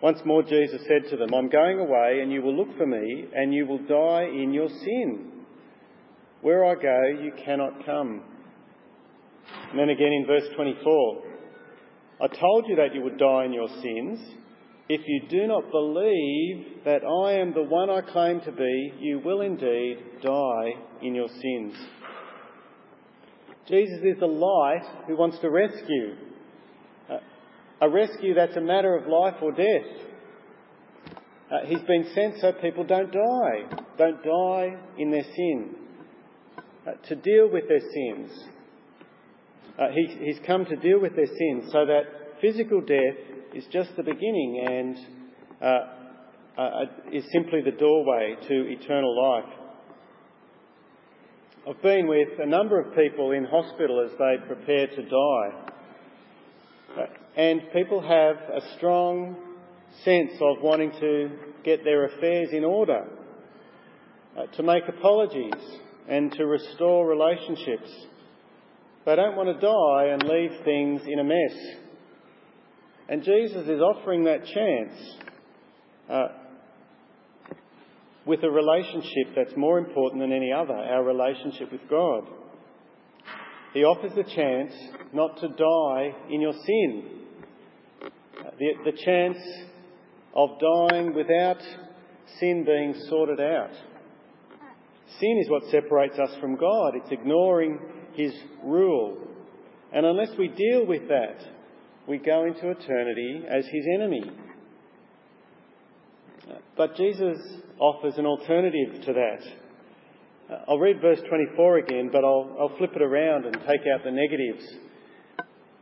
Once 0.02 0.18
more, 0.26 0.42
Jesus 0.42 0.82
said 0.86 1.08
to 1.08 1.16
them, 1.16 1.32
I'm 1.32 1.48
going 1.48 1.78
away, 1.78 2.20
and 2.20 2.30
you 2.30 2.42
will 2.42 2.54
look 2.54 2.76
for 2.76 2.84
me, 2.84 3.28
and 3.34 3.54
you 3.54 3.64
will 3.64 3.78
die 3.78 4.24
in 4.24 4.52
your 4.52 4.68
sin. 4.68 5.32
Where 6.42 6.66
I 6.66 6.74
go, 6.74 7.22
you 7.22 7.32
cannot 7.42 7.86
come. 7.86 8.22
And 9.70 9.78
then 9.78 9.88
again 9.88 10.12
in 10.12 10.26
verse 10.26 10.44
24, 10.54 11.22
I 12.20 12.26
told 12.26 12.66
you 12.68 12.76
that 12.76 12.94
you 12.94 13.00
would 13.04 13.16
die 13.16 13.46
in 13.46 13.54
your 13.54 13.68
sins. 13.68 14.20
If 14.92 15.02
you 15.06 15.20
do 15.28 15.46
not 15.46 15.70
believe 15.70 16.82
that 16.84 17.02
I 17.04 17.34
am 17.34 17.54
the 17.54 17.62
one 17.62 17.88
I 17.88 18.00
claim 18.00 18.40
to 18.40 18.50
be, 18.50 18.92
you 18.98 19.20
will 19.24 19.40
indeed 19.40 19.98
die 20.20 20.72
in 21.00 21.14
your 21.14 21.28
sins. 21.28 21.76
Jesus 23.68 24.00
is 24.02 24.18
the 24.18 24.26
light 24.26 24.82
who 25.06 25.16
wants 25.16 25.38
to 25.42 25.48
rescue. 25.48 26.16
Uh, 27.08 27.18
a 27.82 27.88
rescue 27.88 28.34
that's 28.34 28.56
a 28.56 28.60
matter 28.60 28.96
of 28.96 29.06
life 29.06 29.34
or 29.40 29.52
death. 29.52 30.08
Uh, 31.52 31.66
he's 31.66 31.82
been 31.82 32.10
sent 32.12 32.40
so 32.40 32.50
people 32.60 32.82
don't 32.82 33.12
die, 33.12 33.82
don't 33.96 34.24
die 34.24 34.76
in 34.98 35.12
their 35.12 35.22
sin, 35.22 35.70
uh, 36.84 36.94
to 37.06 37.14
deal 37.14 37.48
with 37.48 37.68
their 37.68 37.78
sins. 37.78 38.32
Uh, 39.78 39.86
he, 39.94 40.16
he's 40.18 40.40
come 40.44 40.64
to 40.64 40.74
deal 40.74 40.98
with 41.00 41.14
their 41.14 41.28
sins 41.28 41.70
so 41.70 41.86
that 41.86 42.40
physical 42.40 42.80
death 42.80 43.29
is 43.54 43.64
just 43.72 43.90
the 43.96 44.02
beginning 44.02 44.64
and 44.66 44.96
uh, 45.60 46.60
uh, 46.60 46.84
is 47.12 47.24
simply 47.32 47.60
the 47.62 47.72
doorway 47.72 48.36
to 48.48 48.70
eternal 48.70 49.16
life. 49.22 49.52
I've 51.68 51.82
been 51.82 52.06
with 52.06 52.28
a 52.38 52.46
number 52.46 52.80
of 52.80 52.94
people 52.94 53.32
in 53.32 53.44
hospital 53.44 54.04
as 54.04 54.16
they 54.18 54.46
prepare 54.46 54.86
to 54.86 55.02
die. 55.02 55.72
Uh, 56.96 57.06
and 57.36 57.60
people 57.72 58.00
have 58.00 58.36
a 58.36 58.76
strong 58.76 59.36
sense 60.04 60.32
of 60.40 60.62
wanting 60.62 60.92
to 61.00 61.30
get 61.64 61.84
their 61.84 62.06
affairs 62.06 62.48
in 62.52 62.64
order, 62.64 63.06
uh, 64.38 64.46
to 64.56 64.62
make 64.62 64.84
apologies 64.88 65.78
and 66.08 66.32
to 66.32 66.46
restore 66.46 67.06
relationships. 67.06 67.90
They 69.04 69.16
don't 69.16 69.36
want 69.36 69.48
to 69.48 69.60
die 69.60 70.12
and 70.12 70.22
leave 70.22 70.64
things 70.64 71.02
in 71.06 71.18
a 71.18 71.24
mess. 71.24 71.89
And 73.10 73.24
Jesus 73.24 73.66
is 73.66 73.80
offering 73.80 74.22
that 74.24 74.44
chance 74.44 74.92
uh, 76.08 76.28
with 78.24 78.44
a 78.44 78.50
relationship 78.50 79.34
that's 79.34 79.56
more 79.56 79.78
important 79.78 80.22
than 80.22 80.32
any 80.32 80.52
other 80.52 80.74
our 80.74 81.02
relationship 81.02 81.72
with 81.72 81.80
God. 81.90 82.28
He 83.74 83.82
offers 83.82 84.12
the 84.14 84.22
chance 84.22 84.72
not 85.12 85.40
to 85.40 85.48
die 85.48 86.12
in 86.30 86.40
your 86.40 86.52
sin, 86.52 87.04
the, 88.58 88.92
the 88.92 88.96
chance 89.04 89.38
of 90.32 90.50
dying 90.60 91.12
without 91.12 91.60
sin 92.38 92.64
being 92.64 92.94
sorted 93.08 93.40
out. 93.40 93.72
Sin 95.18 95.40
is 95.42 95.50
what 95.50 95.64
separates 95.72 96.16
us 96.16 96.30
from 96.40 96.54
God. 96.54 96.92
It's 96.94 97.10
ignoring 97.10 97.80
His 98.14 98.32
rule. 98.62 99.18
And 99.92 100.06
unless 100.06 100.30
we 100.38 100.46
deal 100.46 100.86
with 100.86 101.08
that, 101.08 101.59
we 102.06 102.18
go 102.18 102.44
into 102.44 102.70
eternity 102.70 103.42
as 103.48 103.64
His 103.66 103.84
enemy. 103.94 104.30
But 106.76 106.96
Jesus 106.96 107.38
offers 107.78 108.14
an 108.16 108.26
alternative 108.26 109.04
to 109.04 109.12
that. 109.12 110.60
I'll 110.68 110.78
read 110.78 111.00
verse 111.00 111.20
24 111.28 111.78
again, 111.78 112.10
but 112.12 112.24
I'll, 112.24 112.56
I'll 112.58 112.76
flip 112.76 112.92
it 112.96 113.02
around 113.02 113.46
and 113.46 113.54
take 113.54 113.82
out 113.94 114.02
the 114.04 114.10
negatives. 114.10 114.64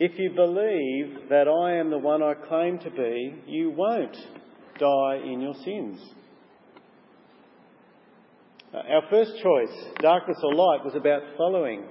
If 0.01 0.19
you 0.19 0.31
believe 0.31 1.29
that 1.31 1.49
I 1.49 1.77
am 1.77 1.91
the 1.91 1.99
one 1.99 2.23
I 2.23 2.35
claim 2.35 2.79
to 2.81 2.91
be, 2.91 3.35
you 3.47 3.71
won't 3.71 4.17
die 4.79 5.21
in 5.25 5.41
your 5.41 5.55
sins. 5.65 5.99
Our 8.73 9.03
first 9.11 9.33
choice, 9.43 9.75
darkness 10.01 10.39
or 10.43 10.55
light, 10.55 10.85
was 10.85 10.95
about 10.95 11.23
following. 11.37 11.85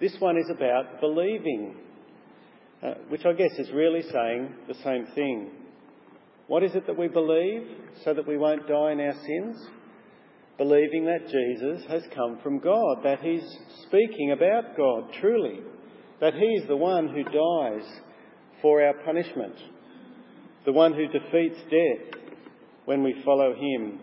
This 0.00 0.14
one 0.20 0.38
is 0.38 0.48
about 0.48 1.00
believing, 1.00 1.76
uh, 2.84 2.94
which 3.08 3.24
I 3.24 3.32
guess 3.32 3.52
is 3.58 3.70
really 3.72 4.02
saying 4.02 4.54
the 4.68 4.74
same 4.84 5.06
thing. 5.14 5.50
What 6.46 6.62
is 6.62 6.74
it 6.74 6.86
that 6.86 6.98
we 6.98 7.08
believe 7.08 7.62
so 8.04 8.12
that 8.12 8.28
we 8.28 8.36
won't 8.36 8.68
die 8.68 8.92
in 8.92 9.00
our 9.00 9.14
sins? 9.14 9.56
Believing 10.58 11.06
that 11.06 11.28
Jesus 11.28 11.84
has 11.88 12.02
come 12.14 12.38
from 12.42 12.58
God, 12.60 12.98
that 13.02 13.20
he's 13.20 13.44
speaking 13.86 14.32
about 14.32 14.76
God 14.76 15.10
truly, 15.20 15.60
that 16.20 16.34
he's 16.34 16.68
the 16.68 16.76
one 16.76 17.08
who 17.08 17.24
dies 17.24 17.88
for 18.62 18.82
our 18.82 18.94
punishment, 19.04 19.56
the 20.64 20.72
one 20.72 20.92
who 20.92 21.06
defeats 21.08 21.60
death 21.70 22.20
when 22.84 23.02
we 23.02 23.20
follow 23.24 23.54
him 23.54 23.98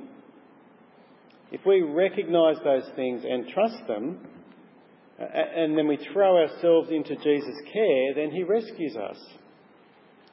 if 1.51 1.65
we 1.65 1.81
recognise 1.81 2.55
those 2.63 2.89
things 2.95 3.23
and 3.27 3.49
trust 3.49 3.85
them, 3.87 4.19
and 5.21 5.77
then 5.77 5.87
we 5.87 5.97
throw 6.13 6.37
ourselves 6.37 6.89
into 6.89 7.15
Jesus' 7.15 7.61
care, 7.71 8.13
then 8.15 8.31
He 8.31 8.43
rescues 8.43 8.95
us. 8.95 9.17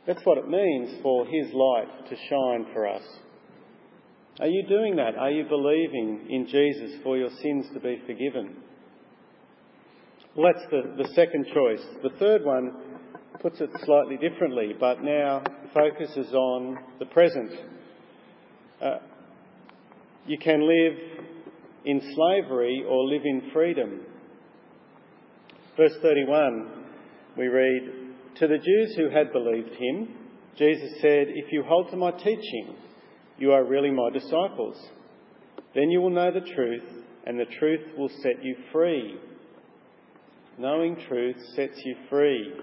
That's 0.06 0.22
what 0.24 0.38
it 0.38 0.48
means 0.48 1.02
for 1.02 1.26
His 1.26 1.52
light 1.52 2.08
to 2.08 2.16
shine 2.28 2.66
for 2.72 2.86
us. 2.86 3.02
Are 4.40 4.46
you 4.46 4.64
doing 4.68 4.96
that? 4.96 5.16
Are 5.16 5.30
you 5.30 5.44
believing 5.44 6.26
in 6.30 6.46
Jesus 6.46 7.00
for 7.02 7.16
your 7.16 7.30
sins 7.42 7.66
to 7.74 7.80
be 7.80 8.00
forgiven? 8.06 8.56
Well, 10.36 10.52
that's 10.52 10.70
the, 10.70 11.02
the 11.02 11.08
second 11.14 11.46
choice. 11.52 11.84
The 12.02 12.16
third 12.18 12.44
one 12.44 12.72
puts 13.42 13.60
it 13.60 13.70
slightly 13.84 14.16
differently, 14.16 14.74
but 14.78 15.02
now 15.02 15.42
focuses 15.74 16.32
on 16.32 16.78
the 17.00 17.06
present. 17.06 17.50
Uh, 18.80 18.98
you 20.26 20.38
can 20.38 20.60
live 20.60 20.98
in 21.84 22.00
slavery 22.14 22.84
or 22.88 23.04
live 23.04 23.22
in 23.24 23.50
freedom. 23.52 24.02
Verse 25.78 25.94
31, 26.02 26.70
we 27.36 27.46
read, 27.46 27.82
To 28.40 28.48
the 28.48 28.58
Jews 28.58 28.96
who 28.96 29.10
had 29.10 29.32
believed 29.32 29.70
him, 29.76 30.08
Jesus 30.58 30.90
said, 31.00 31.28
If 31.28 31.52
you 31.52 31.62
hold 31.62 31.92
to 31.92 31.96
my 31.96 32.10
teaching, 32.10 32.74
you 33.38 33.52
are 33.52 33.62
really 33.64 33.92
my 33.92 34.10
disciples. 34.10 34.76
Then 35.76 35.88
you 35.90 36.00
will 36.00 36.10
know 36.10 36.32
the 36.32 36.52
truth, 36.52 36.82
and 37.26 37.38
the 37.38 37.44
truth 37.60 37.96
will 37.96 38.08
set 38.08 38.42
you 38.42 38.56
free. 38.72 39.20
Knowing 40.58 40.96
truth 41.08 41.36
sets 41.54 41.80
you 41.84 41.94
free. 42.10 42.54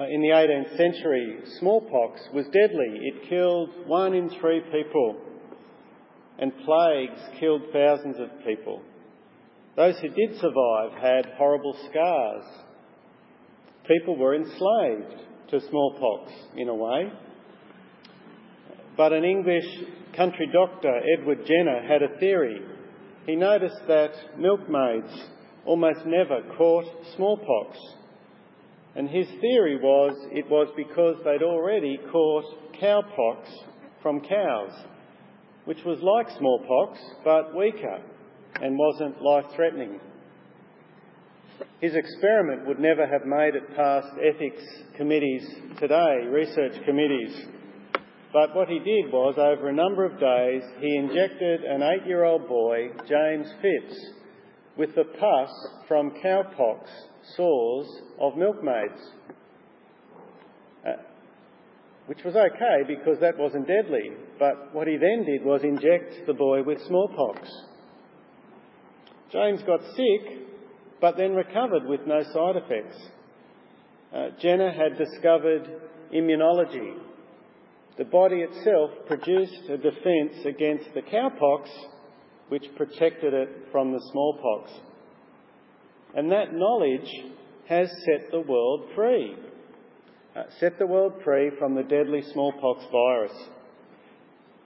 Uh, 0.00 0.04
in 0.04 0.20
the 0.20 0.28
18th 0.28 0.76
century, 0.76 1.40
smallpox 1.58 2.20
was 2.32 2.44
deadly. 2.52 3.00
It 3.02 3.28
killed 3.28 3.70
one 3.88 4.14
in 4.14 4.30
three 4.40 4.60
people, 4.70 5.16
and 6.38 6.52
plagues 6.64 7.20
killed 7.40 7.62
thousands 7.72 8.20
of 8.20 8.28
people. 8.46 8.82
Those 9.78 9.96
who 10.00 10.08
did 10.08 10.36
survive 10.40 10.90
had 11.00 11.34
horrible 11.36 11.72
scars. 11.88 12.42
People 13.86 14.16
were 14.16 14.34
enslaved 14.34 15.22
to 15.50 15.60
smallpox 15.70 16.32
in 16.56 16.68
a 16.68 16.74
way. 16.74 17.12
But 18.96 19.12
an 19.12 19.22
English 19.22 19.66
country 20.16 20.50
doctor, 20.52 20.92
Edward 21.16 21.46
Jenner, 21.46 21.80
had 21.86 22.02
a 22.02 22.18
theory. 22.18 22.60
He 23.24 23.36
noticed 23.36 23.78
that 23.86 24.10
milkmaids 24.36 25.12
almost 25.64 26.00
never 26.04 26.42
caught 26.56 26.86
smallpox. 27.14 27.78
And 28.96 29.08
his 29.08 29.28
theory 29.40 29.76
was 29.76 30.16
it 30.32 30.50
was 30.50 30.72
because 30.76 31.18
they'd 31.22 31.44
already 31.44 32.00
caught 32.10 32.44
cowpox 32.82 33.46
from 34.02 34.22
cows, 34.22 34.72
which 35.66 35.84
was 35.84 36.00
like 36.02 36.36
smallpox 36.36 36.98
but 37.22 37.56
weaker 37.56 38.00
and 38.62 38.78
wasn't 38.78 39.22
life 39.22 39.44
threatening. 39.54 40.00
His 41.80 41.94
experiment 41.94 42.66
would 42.66 42.80
never 42.80 43.06
have 43.06 43.24
made 43.24 43.54
it 43.54 43.76
past 43.76 44.08
ethics 44.18 44.62
committees 44.96 45.46
today, 45.78 46.26
research 46.28 46.74
committees. 46.84 47.46
But 48.32 48.54
what 48.54 48.68
he 48.68 48.78
did 48.78 49.12
was, 49.12 49.36
over 49.38 49.68
a 49.68 49.72
number 49.72 50.04
of 50.04 50.20
days, 50.20 50.62
he 50.80 50.96
injected 50.96 51.62
an 51.62 51.82
eight 51.82 52.06
year 52.06 52.24
old 52.24 52.46
boy, 52.46 52.88
James 53.08 53.46
Phipps, 53.62 53.98
with 54.76 54.94
the 54.94 55.04
pus 55.04 55.50
from 55.86 56.12
cowpox 56.22 56.86
sores 57.36 57.86
of 58.20 58.36
milkmaids. 58.36 59.00
Uh, 60.86 60.92
which 62.06 62.24
was 62.24 62.34
okay 62.34 62.82
because 62.86 63.20
that 63.20 63.36
wasn't 63.36 63.66
deadly. 63.66 64.10
But 64.38 64.74
what 64.74 64.88
he 64.88 64.96
then 64.96 65.24
did 65.24 65.44
was 65.44 65.62
inject 65.62 66.26
the 66.26 66.32
boy 66.32 66.62
with 66.62 66.78
smallpox. 66.86 67.48
James 69.30 69.62
got 69.62 69.80
sick, 69.94 70.38
but 71.00 71.16
then 71.16 71.34
recovered 71.34 71.84
with 71.86 72.00
no 72.06 72.22
side 72.22 72.56
effects. 72.56 72.96
Uh, 74.14 74.28
Jenner 74.40 74.70
had 74.70 74.96
discovered 74.96 75.68
immunology, 76.14 76.94
the 77.98 78.04
body 78.04 78.42
itself 78.42 78.90
produced 79.08 79.68
a 79.68 79.76
defence 79.76 80.34
against 80.46 80.94
the 80.94 81.02
cowpox, 81.02 81.68
which 82.48 82.64
protected 82.76 83.34
it 83.34 83.48
from 83.72 83.92
the 83.92 84.00
smallpox. 84.12 84.70
And 86.14 86.30
that 86.30 86.54
knowledge 86.54 87.10
has 87.68 87.90
set 88.04 88.30
the 88.30 88.40
world 88.40 88.88
free. 88.94 89.34
Uh, 90.36 90.44
set 90.60 90.78
the 90.78 90.86
world 90.86 91.14
free 91.24 91.50
from 91.58 91.74
the 91.74 91.82
deadly 91.82 92.22
smallpox 92.32 92.84
virus. 92.92 93.36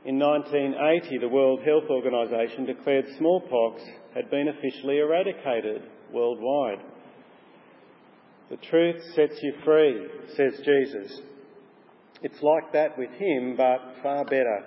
In 0.05 0.18
1980, 0.18 1.18
the 1.18 1.29
World 1.29 1.61
Health 1.64 1.88
Organization 1.88 2.66
declared 2.66 3.07
smallpox 3.16 3.81
had 4.14 4.31
been 4.31 4.48
officially 4.48 4.98
eradicated 4.98 5.83
worldwide. 6.12 6.85
The 8.51 8.57
truth 8.57 9.03
sets 9.14 9.35
you 9.42 9.55
free, 9.64 10.07
says 10.37 10.61
Jesus. 10.64 11.20
It's 12.22 12.42
like 12.42 12.72
that 12.72 12.98
with 12.98 13.11
him, 13.11 13.57
but 13.57 14.03
far 14.03 14.25
better. 14.25 14.64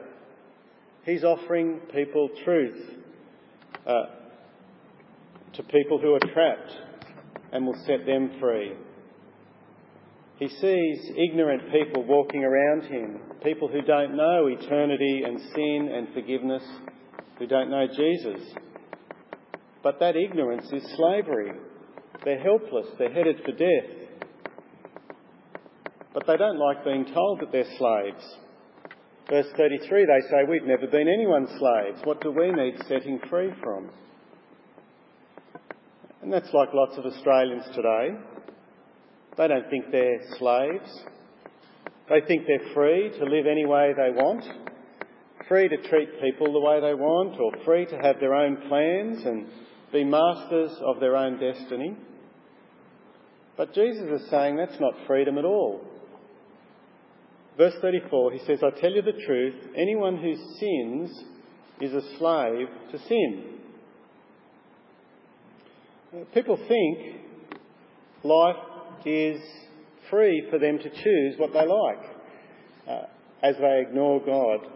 He's 1.06 1.24
offering 1.24 1.80
people 1.94 2.30
truth 2.44 2.82
uh, 3.86 4.06
to 5.54 5.64
people 5.64 6.00
who 6.00 6.16
are 6.16 6.34
trapped 6.34 6.74
and 7.52 7.66
will 7.66 7.78
set 7.86 8.06
them 8.06 8.32
free. 8.40 8.74
He 10.38 10.50
sees 10.50 11.12
ignorant 11.16 11.72
people 11.72 12.04
walking 12.04 12.44
around 12.44 12.84
him, 12.84 13.20
people 13.44 13.70
who 13.70 13.82
don't 13.82 14.18
know 14.18 14.48
eternity 14.48 15.22
and 15.26 15.40
sin 15.40 15.90
and 15.94 16.14
forgiveness, 16.14 16.64
who 17.40 17.48
don't 17.48 17.70
know 17.70 17.88
Jesus. 17.88 18.42
But 19.86 20.00
that 20.02 20.18
ignorance 20.18 20.66
is 20.74 20.84
slavery. 20.98 21.54
They're 22.26 22.44
helpless, 22.44 22.88
they're 22.98 23.14
headed 23.14 23.38
for 23.46 23.54
death 23.54 24.06
but 26.16 26.26
they 26.28 26.38
don't 26.38 26.58
like 26.58 26.86
being 26.86 27.06
told 27.14 27.42
that 27.42 27.52
they're 27.52 27.78
slaves. 27.78 28.24
Verse 29.30 29.48
33, 29.58 30.06
they 30.06 30.28
say, 30.30 30.38
We've 30.50 30.64
never 30.64 30.88
been 30.88 31.10
anyone's 31.10 31.50
slaves. 31.60 32.00
What 32.06 32.22
do 32.22 32.32
we 32.32 32.52
need 32.52 32.78
setting 32.88 33.20
free 33.30 33.52
from? 33.62 33.90
And 36.22 36.32
that's 36.32 36.52
like 36.54 36.70
lots 36.74 36.98
of 36.98 37.06
Australians 37.06 37.66
today. 37.76 38.16
They 39.38 39.48
don't 39.50 39.70
think 39.70 39.92
they're 39.92 40.22
slaves. 40.40 40.90
They 42.08 42.22
think 42.26 42.48
they're 42.48 42.74
free 42.74 43.12
to 43.20 43.26
live 43.26 43.46
any 43.46 43.66
way 43.66 43.92
they 43.98 44.12
want, 44.12 44.46
free 45.50 45.68
to 45.68 45.78
treat 45.90 46.22
people 46.22 46.54
the 46.54 46.62
way 46.62 46.80
they 46.80 46.94
want, 46.94 47.38
or 47.42 47.52
free 47.66 47.86
to 47.88 47.98
have 47.98 48.22
their 48.22 48.34
own 48.36 48.56
plans 48.70 49.26
and 49.26 49.48
be 49.96 50.04
masters 50.04 50.72
of 50.86 51.00
their 51.00 51.16
own 51.16 51.40
destiny. 51.40 51.96
But 53.58 53.74
Jesus 53.74 54.22
is 54.22 54.30
saying 54.30 54.58
that's 54.58 54.80
not 54.80 54.94
freedom 55.08 55.38
at 55.38 55.46
all. 55.46 55.82
Verse 57.58 57.74
34, 57.82 58.34
he 58.34 58.40
says, 58.40 58.60
I 58.62 58.78
tell 58.82 58.92
you 58.92 59.02
the 59.02 59.14
truth, 59.26 59.56
anyone 59.78 60.18
who 60.18 60.36
sins 60.60 61.24
is 61.80 61.94
a 61.94 62.18
slave 62.18 62.68
to 62.92 63.00
sin. 63.08 63.52
People 66.34 66.58
think 66.68 67.22
life 68.24 68.56
is 69.06 69.40
free 70.10 70.46
for 70.50 70.60
them 70.60 70.78
to 70.78 70.90
choose 70.90 71.38
what 71.38 71.54
they 71.54 71.66
like 71.66 72.04
uh, 72.90 73.06
as 73.42 73.56
they 73.60 73.86
ignore 73.88 74.20
God. 74.26 74.68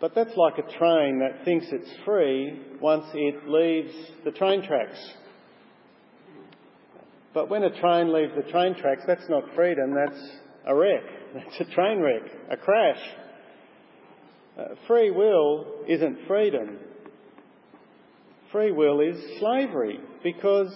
But 0.00 0.14
that's 0.14 0.36
like 0.36 0.58
a 0.58 0.78
train 0.78 1.18
that 1.20 1.44
thinks 1.44 1.66
it's 1.70 1.90
free 2.04 2.60
once 2.80 3.06
it 3.14 3.48
leaves 3.48 3.92
the 4.24 4.30
train 4.30 4.62
tracks. 4.62 4.98
But 7.34 7.50
when 7.50 7.64
a 7.64 7.80
train 7.80 8.12
leaves 8.12 8.32
the 8.36 8.50
train 8.50 8.74
tracks, 8.74 9.02
that's 9.06 9.28
not 9.28 9.42
freedom, 9.54 9.94
that's 9.94 10.20
a 10.66 10.74
wreck. 10.74 11.02
That's 11.34 11.60
a 11.60 11.74
train 11.74 12.00
wreck, 12.00 12.22
a 12.50 12.56
crash. 12.56 13.00
Uh, 14.58 14.74
free 14.86 15.10
will 15.10 15.66
isn't 15.86 16.26
freedom. 16.26 16.78
Free 18.50 18.72
will 18.72 19.00
is 19.00 19.38
slavery 19.38 20.00
because 20.22 20.74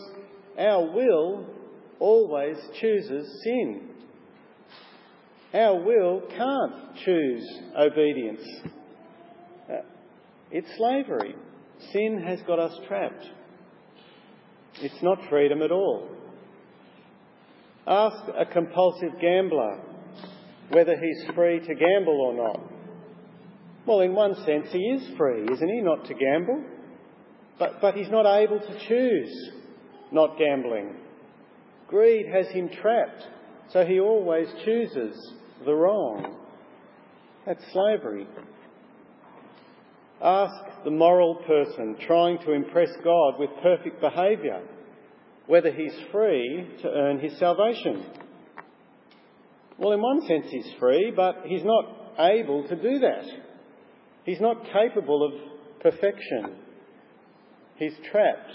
our 0.58 0.92
will 0.92 1.46
always 1.98 2.58
chooses 2.80 3.42
sin. 3.42 3.88
Our 5.54 5.82
will 5.82 6.22
can't 6.36 6.96
choose 7.04 7.60
obedience. 7.78 8.42
It's 10.52 10.68
slavery. 10.76 11.34
Sin 11.92 12.22
has 12.24 12.40
got 12.42 12.58
us 12.58 12.78
trapped. 12.86 13.26
It's 14.80 15.02
not 15.02 15.18
freedom 15.28 15.62
at 15.62 15.72
all. 15.72 16.08
Ask 17.86 18.28
a 18.38 18.44
compulsive 18.44 19.18
gambler 19.20 19.80
whether 20.70 20.94
he's 20.96 21.34
free 21.34 21.58
to 21.58 21.74
gamble 21.74 22.20
or 22.20 22.34
not. 22.34 22.60
Well, 23.86 24.00
in 24.00 24.14
one 24.14 24.34
sense, 24.46 24.68
he 24.70 24.78
is 24.78 25.16
free, 25.18 25.42
isn't 25.50 25.68
he, 25.68 25.80
not 25.80 26.04
to 26.04 26.14
gamble? 26.14 26.62
But, 27.58 27.80
but 27.80 27.94
he's 27.94 28.10
not 28.10 28.26
able 28.26 28.60
to 28.60 28.88
choose 28.88 29.50
not 30.12 30.38
gambling. 30.38 30.94
Greed 31.88 32.26
has 32.32 32.46
him 32.48 32.68
trapped, 32.80 33.26
so 33.70 33.84
he 33.84 33.98
always 33.98 34.46
chooses 34.64 35.14
the 35.64 35.74
wrong. 35.74 36.36
That's 37.46 37.62
slavery. 37.72 38.26
Ask 40.22 40.84
the 40.84 40.90
moral 40.90 41.36
person 41.46 41.96
trying 42.06 42.38
to 42.40 42.52
impress 42.52 42.90
God 43.02 43.38
with 43.38 43.50
perfect 43.62 44.00
behaviour 44.00 44.62
whether 45.46 45.72
he's 45.72 45.94
free 46.10 46.68
to 46.82 46.88
earn 46.88 47.18
his 47.18 47.36
salvation. 47.38 48.06
Well, 49.78 49.92
in 49.92 50.00
one 50.00 50.20
sense, 50.26 50.46
he's 50.50 50.72
free, 50.78 51.12
but 51.14 51.42
he's 51.44 51.64
not 51.64 52.14
able 52.18 52.66
to 52.68 52.76
do 52.76 53.00
that. 53.00 53.24
He's 54.24 54.40
not 54.40 54.64
capable 54.72 55.24
of 55.24 55.80
perfection. 55.80 56.56
He's 57.76 57.94
trapped 58.10 58.52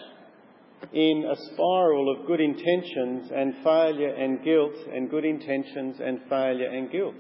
in 0.93 1.29
a 1.29 1.35
spiral 1.53 2.15
of 2.15 2.27
good 2.27 2.39
intentions 2.39 3.31
and 3.35 3.55
failure 3.63 4.13
and 4.13 4.43
guilt, 4.43 4.75
and 4.93 5.09
good 5.09 5.25
intentions 5.25 5.97
and 5.99 6.21
failure 6.29 6.69
and 6.69 6.89
guilt. 6.89 7.15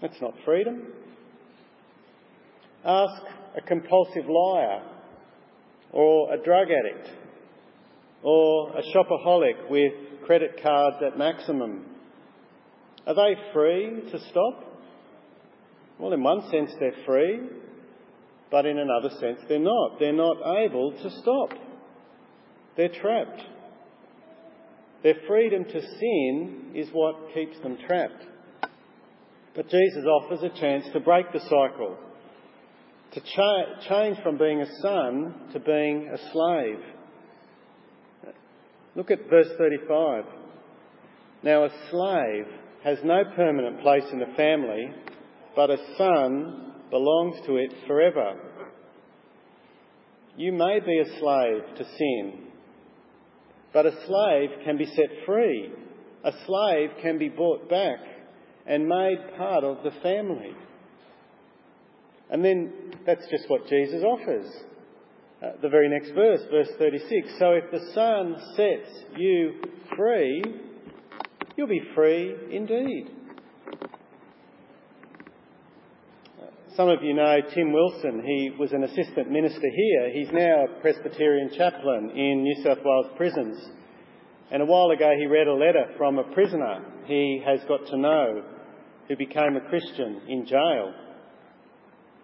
That's 0.00 0.20
not 0.20 0.34
freedom. 0.44 0.92
Ask 2.84 3.22
a 3.56 3.60
compulsive 3.60 4.28
liar 4.28 4.82
or 5.92 6.34
a 6.34 6.42
drug 6.42 6.68
addict 6.70 7.08
or 8.22 8.70
a 8.70 8.82
shopaholic 8.82 9.70
with 9.70 9.92
credit 10.24 10.60
cards 10.62 10.96
at 11.06 11.18
maximum. 11.18 11.84
Are 13.06 13.14
they 13.14 13.36
free 13.52 14.02
to 14.10 14.18
stop? 14.30 14.80
Well, 15.98 16.12
in 16.12 16.22
one 16.22 16.42
sense 16.50 16.72
they're 16.80 17.04
free, 17.06 17.40
but 18.50 18.66
in 18.66 18.78
another 18.78 19.10
sense 19.20 19.38
they're 19.48 19.58
not. 19.58 19.98
They're 19.98 20.12
not 20.12 20.38
able 20.58 20.92
to 20.92 21.10
stop. 21.20 21.50
They're 22.76 22.88
trapped. 22.88 23.42
Their 25.02 25.16
freedom 25.26 25.64
to 25.64 25.80
sin 25.80 26.72
is 26.74 26.88
what 26.92 27.34
keeps 27.34 27.58
them 27.60 27.76
trapped. 27.86 28.24
But 29.54 29.68
Jesus 29.68 30.04
offers 30.06 30.42
a 30.42 30.60
chance 30.60 30.86
to 30.92 31.00
break 31.00 31.32
the 31.32 31.40
cycle, 31.40 31.98
to 33.12 33.20
cha- 33.20 33.88
change 33.88 34.18
from 34.22 34.38
being 34.38 34.62
a 34.62 34.80
son 34.80 35.34
to 35.52 35.60
being 35.60 36.10
a 36.12 36.32
slave. 36.32 36.78
Look 38.94 39.10
at 39.10 39.28
verse 39.28 39.48
35. 39.58 40.24
Now, 41.42 41.64
a 41.64 41.70
slave 41.90 42.46
has 42.84 42.98
no 43.04 43.22
permanent 43.36 43.80
place 43.80 44.04
in 44.12 44.18
the 44.18 44.34
family, 44.36 44.90
but 45.56 45.70
a 45.70 45.76
son 45.96 46.74
belongs 46.90 47.36
to 47.46 47.56
it 47.56 47.72
forever. 47.86 48.34
You 50.36 50.52
may 50.52 50.80
be 50.80 50.98
a 50.98 51.18
slave 51.18 51.76
to 51.76 51.84
sin, 51.84 52.44
but 53.72 53.86
a 53.86 54.06
slave 54.06 54.50
can 54.64 54.78
be 54.78 54.86
set 54.86 55.26
free. 55.26 55.70
A 56.24 56.32
slave 56.46 56.90
can 57.02 57.18
be 57.18 57.28
brought 57.28 57.68
back 57.68 57.98
and 58.66 58.86
made 58.86 59.18
part 59.36 59.64
of 59.64 59.82
the 59.82 59.90
family. 60.02 60.54
And 62.30 62.44
then 62.44 62.72
that's 63.04 63.26
just 63.30 63.48
what 63.48 63.66
Jesus 63.68 64.02
offers. 64.02 64.46
Uh, 65.42 65.52
the 65.60 65.68
very 65.68 65.88
next 65.88 66.12
verse, 66.12 66.40
verse 66.50 66.68
36. 66.78 67.28
So 67.38 67.52
if 67.52 67.70
the 67.70 67.92
Son 67.92 68.36
sets 68.56 69.04
you 69.16 69.54
free, 69.96 70.42
you'll 71.56 71.66
be 71.66 71.82
free 71.94 72.34
indeed. 72.50 73.10
Some 76.76 76.88
of 76.88 77.02
you 77.02 77.12
know 77.12 77.38
Tim 77.54 77.70
Wilson. 77.70 78.22
He 78.24 78.52
was 78.58 78.72
an 78.72 78.84
assistant 78.84 79.30
minister 79.30 79.60
here. 79.60 80.10
He's 80.14 80.32
now 80.32 80.64
a 80.64 80.80
Presbyterian 80.80 81.50
chaplain 81.54 82.10
in 82.16 82.42
New 82.42 82.64
South 82.64 82.78
Wales 82.82 83.12
prisons. 83.16 83.62
And 84.50 84.62
a 84.62 84.64
while 84.64 84.90
ago 84.90 85.10
he 85.18 85.26
read 85.26 85.48
a 85.48 85.54
letter 85.54 85.86
from 85.98 86.18
a 86.18 86.32
prisoner 86.32 86.82
he 87.04 87.42
has 87.44 87.60
got 87.68 87.86
to 87.88 87.98
know 87.98 88.42
who 89.08 89.16
became 89.16 89.56
a 89.56 89.68
Christian 89.68 90.22
in 90.28 90.46
jail. 90.46 90.94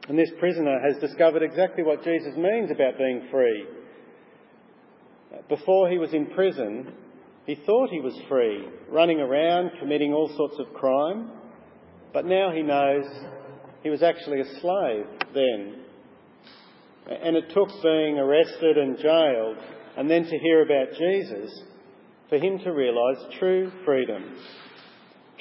And 0.09 0.19
this 0.19 0.31
prisoner 0.41 0.81
has 0.81 1.01
discovered 1.03 1.43
exactly 1.43 1.85
what 1.85 2.03
Jesus 2.03 2.35
means 2.35 2.71
about 2.71 2.97
being 2.97 3.29
free. 3.31 3.67
Before 5.51 5.91
he 5.91 5.99
was 5.99 6.15
in 6.15 6.27
prison, 6.27 6.93
he 7.45 7.57
thought 7.67 7.91
he 7.91 8.01
was 8.01 8.19
free, 8.27 8.67
running 8.91 9.21
around, 9.21 9.73
committing 9.79 10.15
all 10.15 10.35
sorts 10.35 10.57
of 10.59 10.73
crime. 10.75 11.31
But 12.15 12.25
now 12.25 12.53
he 12.53 12.63
knows 12.63 13.05
he 13.83 13.91
was 13.91 14.03
actually 14.03 14.41
a 14.41 14.61
slave 14.61 15.05
then. 15.35 15.75
And 17.23 17.37
it 17.37 17.51
took 17.53 17.69
being 17.83 18.19
arrested 18.19 18.79
and 18.79 18.99
jailed 18.99 19.59
and 19.99 20.11
then 20.11 20.25
to 20.25 20.39
hear 20.39 20.63
about 20.63 20.97
Jesus 20.97 21.63
for 22.31 22.39
him 22.39 22.59
to 22.61 22.71
realise 22.71 23.19
true 23.39 23.71
freedom. 23.85 24.37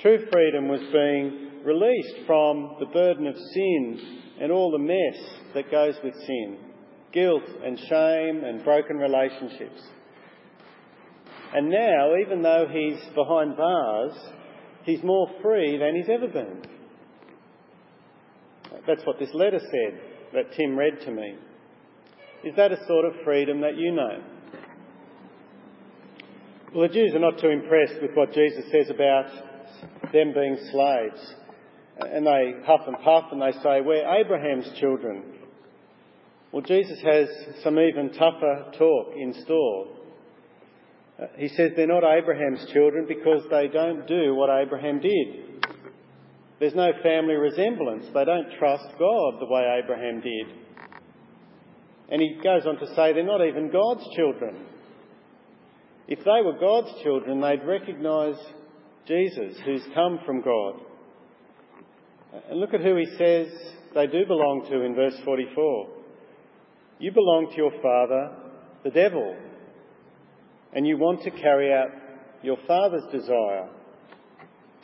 True 0.01 0.25
freedom 0.31 0.67
was 0.67 0.81
being 0.91 1.63
released 1.63 2.25
from 2.25 2.75
the 2.79 2.85
burden 2.87 3.27
of 3.27 3.35
sin 3.53 4.23
and 4.39 4.51
all 4.51 4.71
the 4.71 4.77
mess 4.77 5.53
that 5.53 5.71
goes 5.71 5.95
with 6.03 6.13
sin 6.25 6.57
guilt 7.13 7.43
and 7.63 7.79
shame 7.79 8.43
and 8.43 8.63
broken 8.63 8.97
relationships. 8.97 9.81
And 11.53 11.69
now, 11.69 12.15
even 12.23 12.41
though 12.41 12.67
he's 12.69 12.99
behind 13.15 13.55
bars, 13.55 14.13
he's 14.83 15.01
more 15.03 15.29
free 15.41 15.77
than 15.77 15.95
he's 15.95 16.09
ever 16.09 16.27
been. 16.27 16.61
That's 18.85 19.05
what 19.05 19.19
this 19.19 19.33
letter 19.33 19.59
said 19.59 19.99
that 20.33 20.53
Tim 20.55 20.77
read 20.77 20.99
to 21.05 21.11
me. 21.11 21.35
Is 22.43 22.55
that 22.55 22.71
a 22.71 22.85
sort 22.85 23.05
of 23.05 23.13
freedom 23.23 23.61
that 23.61 23.77
you 23.77 23.91
know? 23.91 24.23
Well, 26.75 26.87
the 26.87 26.93
Jews 26.93 27.13
are 27.15 27.19
not 27.19 27.39
too 27.39 27.49
impressed 27.49 28.01
with 28.01 28.11
what 28.13 28.33
Jesus 28.33 28.65
says 28.71 28.89
about 28.89 29.25
them 30.13 30.33
being 30.33 30.57
slaves. 30.71 31.33
And 31.99 32.25
they 32.25 32.53
huff 32.65 32.81
and 32.87 32.97
puff 33.03 33.25
and 33.31 33.41
they 33.41 33.53
say, 33.63 33.81
We're 33.81 34.07
Abraham's 34.19 34.69
children. 34.79 35.23
Well, 36.51 36.61
Jesus 36.61 36.99
has 37.03 37.27
some 37.63 37.79
even 37.79 38.11
tougher 38.13 38.71
talk 38.77 39.13
in 39.15 39.33
store. 39.43 39.87
Uh, 41.21 41.25
he 41.37 41.49
says 41.49 41.71
they're 41.75 41.87
not 41.87 42.03
Abraham's 42.03 42.65
children 42.71 43.05
because 43.07 43.43
they 43.49 43.67
don't 43.67 44.07
do 44.07 44.35
what 44.35 44.49
Abraham 44.49 44.99
did. 44.99 45.65
There's 46.59 46.75
no 46.75 46.91
family 47.03 47.35
resemblance. 47.35 48.05
They 48.13 48.25
don't 48.25 48.47
trust 48.57 48.85
God 48.97 49.39
the 49.39 49.47
way 49.47 49.81
Abraham 49.83 50.21
did. 50.21 50.47
And 52.09 52.21
he 52.21 52.39
goes 52.41 52.65
on 52.65 52.77
to 52.79 52.87
say 52.95 53.13
they're 53.13 53.25
not 53.25 53.45
even 53.45 53.71
God's 53.71 54.07
children. 54.15 54.65
If 56.07 56.19
they 56.19 56.41
were 56.43 56.57
God's 56.59 57.01
children, 57.03 57.41
they'd 57.41 57.65
recognise 57.65 58.37
Jesus, 59.07 59.57
who's 59.65 59.83
come 59.93 60.19
from 60.25 60.41
God. 60.41 60.79
And 62.49 62.59
look 62.59 62.73
at 62.73 62.81
who 62.81 62.95
he 62.95 63.05
says 63.17 63.47
they 63.93 64.07
do 64.07 64.25
belong 64.25 64.67
to 64.69 64.81
in 64.81 64.95
verse 64.95 65.15
44. 65.23 65.89
You 66.99 67.11
belong 67.11 67.49
to 67.51 67.57
your 67.57 67.71
father, 67.81 68.31
the 68.83 68.89
devil, 68.89 69.35
and 70.73 70.85
you 70.85 70.97
want 70.97 71.23
to 71.23 71.31
carry 71.31 71.73
out 71.73 71.89
your 72.43 72.57
father's 72.67 73.05
desire. 73.11 73.69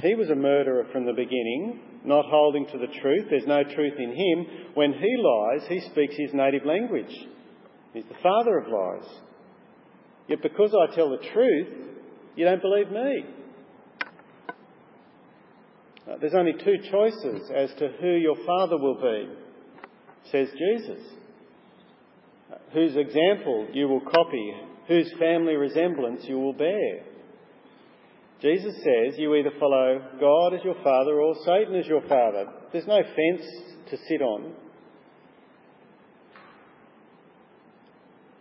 He 0.02 0.16
was 0.16 0.30
a 0.30 0.36
murderer 0.36 0.86
from 0.92 1.06
the 1.06 1.14
beginning, 1.14 1.80
not 2.04 2.26
holding 2.26 2.66
to 2.68 2.78
the 2.78 2.94
truth. 3.02 3.28
There's 3.30 3.48
no 3.48 3.64
truth 3.64 3.94
in 3.98 4.10
him. 4.10 4.46
When 4.74 4.94
he 4.94 5.16
lies, 5.18 5.68
he 5.68 5.80
speaks 5.92 6.16
his 6.18 6.34
native 6.34 6.66
language. 6.66 7.14
He's 7.94 8.04
the 8.06 8.22
father 8.22 8.58
of 8.58 8.68
lies. 8.68 9.10
Yet 10.28 10.42
because 10.42 10.74
I 10.74 10.96
tell 10.96 11.10
the 11.10 11.30
truth, 11.34 11.68
you 12.36 12.46
don't 12.46 12.62
believe 12.62 12.90
me. 12.90 13.26
Uh, 16.10 16.16
there's 16.20 16.34
only 16.34 16.54
two 16.54 16.78
choices 16.92 17.50
as 17.56 17.70
to 17.80 17.90
who 18.02 18.10
your 18.10 18.36
father 18.46 18.78
will 18.78 19.00
be, 19.02 19.30
says 20.32 20.50
Jesus. 20.52 21.02
Uh, 22.52 22.58
whose 22.74 22.96
example 22.96 23.68
you 23.72 23.88
will 23.88 24.02
copy, 24.02 24.54
whose 24.88 25.12
family 25.18 25.56
resemblance 25.56 26.24
you 26.26 26.38
will 26.38 26.54
bear. 26.54 27.04
Jesus 28.42 28.76
says 28.76 29.18
you 29.18 29.34
either 29.36 29.52
follow 29.58 30.02
God 30.20 30.54
as 30.54 30.64
your 30.66 30.76
father 30.84 31.22
or 31.22 31.36
Satan 31.46 31.76
as 31.76 31.88
your 31.88 32.02
father. 32.02 32.48
There's 32.74 32.88
no 32.88 33.02
fence 33.02 33.48
to 33.90 33.98
sit 34.10 34.22
on. 34.22 34.54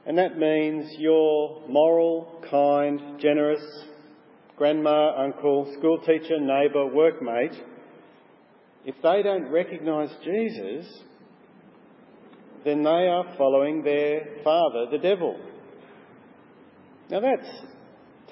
And 0.04 0.18
that 0.18 0.36
means 0.36 0.86
your 0.98 1.68
moral, 1.68 2.42
kind, 2.50 3.20
generous 3.20 3.62
grandma, 4.62 5.12
uncle, 5.24 5.74
school 5.76 5.98
teacher, 6.06 6.38
neighbour, 6.38 6.88
workmate, 6.94 7.60
if 8.84 8.94
they 9.02 9.20
don't 9.20 9.50
recognise 9.50 10.08
Jesus, 10.22 10.86
then 12.64 12.84
they 12.84 12.88
are 13.08 13.34
following 13.36 13.82
their 13.82 14.24
father, 14.44 14.86
the 14.92 14.98
devil. 14.98 15.36
Now 17.10 17.18
that's 17.18 17.48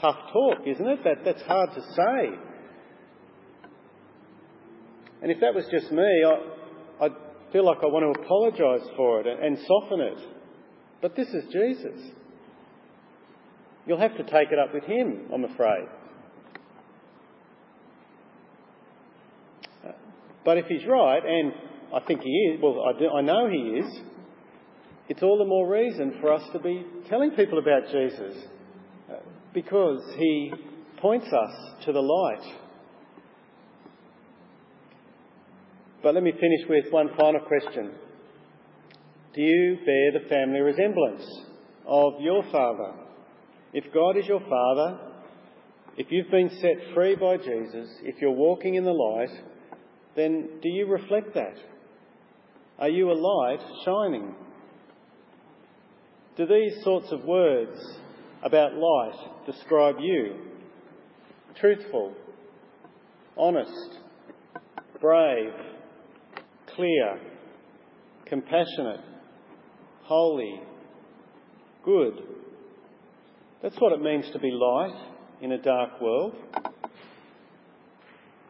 tough 0.00 0.18
talk, 0.32 0.58
isn't 0.68 0.86
it? 0.86 1.02
That, 1.02 1.24
that's 1.24 1.42
hard 1.42 1.70
to 1.74 1.80
say. 1.80 2.38
And 5.22 5.32
if 5.32 5.40
that 5.40 5.52
was 5.52 5.64
just 5.68 5.90
me, 5.90 6.24
I, 6.24 7.06
I'd 7.06 7.16
feel 7.52 7.66
like 7.66 7.78
I 7.82 7.86
want 7.86 8.04
to 8.14 8.22
apologise 8.22 8.88
for 8.96 9.20
it 9.20 9.26
and 9.26 9.58
soften 9.66 10.00
it. 10.00 10.18
But 11.02 11.16
this 11.16 11.26
is 11.26 11.42
Jesus. 11.52 12.00
You'll 13.84 13.98
have 13.98 14.16
to 14.16 14.22
take 14.22 14.52
it 14.52 14.60
up 14.60 14.72
with 14.72 14.84
him, 14.84 15.28
I'm 15.34 15.42
afraid. 15.42 15.88
But 20.44 20.58
if 20.58 20.66
he's 20.66 20.86
right, 20.86 21.22
and 21.24 21.52
I 21.94 22.00
think 22.06 22.22
he 22.22 22.30
is, 22.30 22.60
well, 22.62 22.84
I, 22.88 22.98
do, 22.98 23.08
I 23.10 23.20
know 23.20 23.48
he 23.48 23.78
is, 23.78 24.00
it's 25.08 25.22
all 25.22 25.38
the 25.38 25.44
more 25.44 25.68
reason 25.68 26.14
for 26.20 26.32
us 26.32 26.42
to 26.52 26.58
be 26.60 26.86
telling 27.08 27.32
people 27.32 27.58
about 27.58 27.90
Jesus 27.90 28.36
uh, 29.10 29.16
because 29.52 30.00
he 30.16 30.52
points 30.98 31.26
us 31.26 31.84
to 31.84 31.92
the 31.92 32.00
light. 32.00 32.54
But 36.02 36.14
let 36.14 36.22
me 36.22 36.32
finish 36.32 36.60
with 36.68 36.92
one 36.92 37.10
final 37.18 37.40
question. 37.40 37.92
Do 39.34 39.42
you 39.42 39.78
bear 39.84 40.20
the 40.22 40.28
family 40.28 40.60
resemblance 40.60 41.24
of 41.86 42.14
your 42.20 42.42
father? 42.50 42.94
If 43.72 43.92
God 43.92 44.16
is 44.16 44.26
your 44.26 44.40
father, 44.40 44.98
if 45.96 46.06
you've 46.10 46.30
been 46.30 46.50
set 46.60 46.94
free 46.94 47.16
by 47.16 47.36
Jesus, 47.36 47.88
if 48.02 48.20
you're 48.20 48.30
walking 48.30 48.76
in 48.76 48.84
the 48.84 48.92
light, 48.92 49.30
then 50.16 50.48
do 50.62 50.68
you 50.68 50.86
reflect 50.86 51.34
that? 51.34 51.54
Are 52.78 52.88
you 52.88 53.10
a 53.10 53.14
light 53.14 53.60
shining? 53.84 54.34
Do 56.36 56.46
these 56.46 56.82
sorts 56.82 57.12
of 57.12 57.24
words 57.24 57.78
about 58.42 58.72
light 58.74 59.46
describe 59.46 59.96
you? 60.00 60.36
Truthful, 61.60 62.14
honest, 63.36 63.98
brave, 65.00 65.52
clear, 66.74 67.20
compassionate, 68.26 69.00
holy, 70.04 70.60
good. 71.84 72.14
That's 73.62 73.76
what 73.78 73.92
it 73.92 74.00
means 74.00 74.24
to 74.32 74.38
be 74.38 74.50
light 74.50 74.96
in 75.42 75.52
a 75.52 75.58
dark 75.58 76.00
world. 76.00 76.34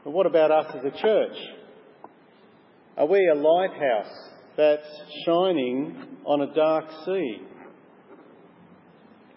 But 0.05 0.11
what 0.11 0.27
about 0.27 0.51
us 0.51 0.75
as 0.77 0.85
a 0.85 0.91
church? 0.91 1.37
Are 2.97 3.07
we 3.07 3.19
a 3.29 3.35
lighthouse 3.35 4.31
that's 4.57 4.87
shining 5.25 6.19
on 6.25 6.41
a 6.43 6.55
dark 6.55 6.85
sea? 7.05 7.39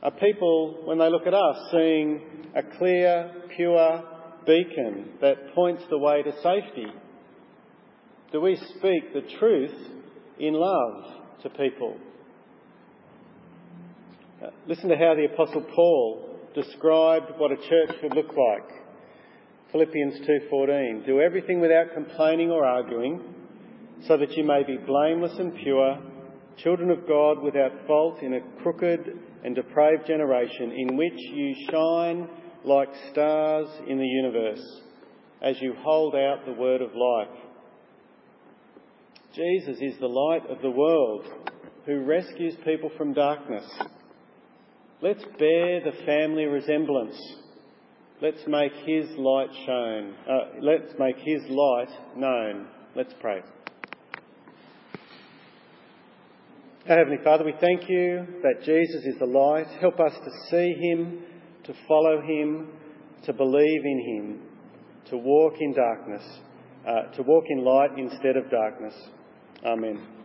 Are 0.02 0.12
people, 0.12 0.82
when 0.86 0.98
they 0.98 1.10
look 1.10 1.28
at 1.28 1.34
us, 1.34 1.58
seeing 1.72 2.22
a 2.56 2.64
clear, 2.78 3.32
pure 3.56 4.04
beacon 4.46 5.14
that 5.22 5.54
points 5.56 5.84
the 5.90 5.98
way 5.98 6.24
to 6.24 6.32
safety? 6.42 6.88
Do 8.32 8.42
we 8.42 8.56
speak 8.56 9.14
the 9.14 9.22
truth 9.40 9.76
in 10.40 10.54
love 10.54 11.06
to 11.44 11.50
people? 11.50 11.98
Listen 14.68 14.90
to 14.90 14.98
how 14.98 15.16
the 15.16 15.30
Apostle 15.34 15.66
Paul 15.74 16.38
described 16.54 17.32
what 17.38 17.52
a 17.52 17.56
church 17.56 17.96
would 18.04 18.16
look 18.16 18.28
like. 18.28 18.83
Philippians 19.74 20.22
2:14 20.26 21.06
Do 21.06 21.20
everything 21.20 21.60
without 21.60 21.94
complaining 21.94 22.52
or 22.52 22.64
arguing 22.64 23.22
so 24.08 24.16
that 24.16 24.32
you 24.38 24.46
may 24.46 24.64
be 24.64 24.78
blameless 24.78 25.38
and 25.38 25.54
pure 25.56 25.98
children 26.58 26.92
of 26.92 27.06
God 27.08 27.42
without 27.42 27.72
fault 27.86 28.22
in 28.22 28.36
a 28.36 28.62
crooked 28.62 29.20
and 29.44 29.56
depraved 29.56 30.06
generation 30.08 30.72
in 30.72 30.96
which 30.96 31.18
you 31.18 31.56
shine 31.70 32.30
like 32.64 32.90
stars 33.12 33.68
in 33.88 33.98
the 33.98 34.08
universe 34.08 34.82
as 35.42 35.62
you 35.62 35.74
hold 35.80 36.16
out 36.16 36.46
the 36.46 36.54
word 36.54 36.82
of 36.82 36.96
life 36.96 37.44
Jesus 39.36 39.78
is 39.82 40.00
the 40.00 40.08
light 40.08 40.48
of 40.48 40.62
the 40.62 40.70
world 40.70 41.26
who 41.88 42.06
rescues 42.06 42.56
people 42.64 42.92
from 42.96 43.14
darkness. 43.14 43.66
Let's 45.02 45.24
bear 45.40 45.82
the 45.84 46.06
family 46.06 46.46
resemblance. 46.46 47.18
Let's 48.24 48.48
make 48.48 48.72
his 48.86 49.10
light 49.18 49.50
shown. 49.66 50.16
Uh, 50.26 50.62
let's 50.62 50.94
make 50.98 51.18
his 51.18 51.42
light 51.50 51.90
known. 52.16 52.68
Let's 52.96 53.14
pray. 53.20 53.42
Our 56.88 56.98
Heavenly 57.00 57.18
Father, 57.22 57.44
we 57.44 57.54
thank 57.60 57.90
you 57.90 58.26
that 58.42 58.64
Jesus 58.64 59.04
is 59.04 59.20
the 59.20 59.26
light. 59.26 59.68
Help 59.82 60.00
us 60.00 60.14
to 60.14 60.32
see 60.50 60.74
him, 60.74 61.24
to 61.66 61.74
follow 61.86 62.22
him, 62.22 62.70
to 63.26 63.34
believe 63.34 63.82
in 63.84 64.00
him, 64.08 64.42
to 65.10 65.18
walk 65.18 65.56
in 65.60 65.74
darkness, 65.74 66.24
uh, 66.88 67.14
to 67.18 67.24
walk 67.24 67.44
in 67.50 67.66
light 67.66 67.90
instead 67.98 68.38
of 68.38 68.50
darkness. 68.50 68.94
Amen. 69.66 70.23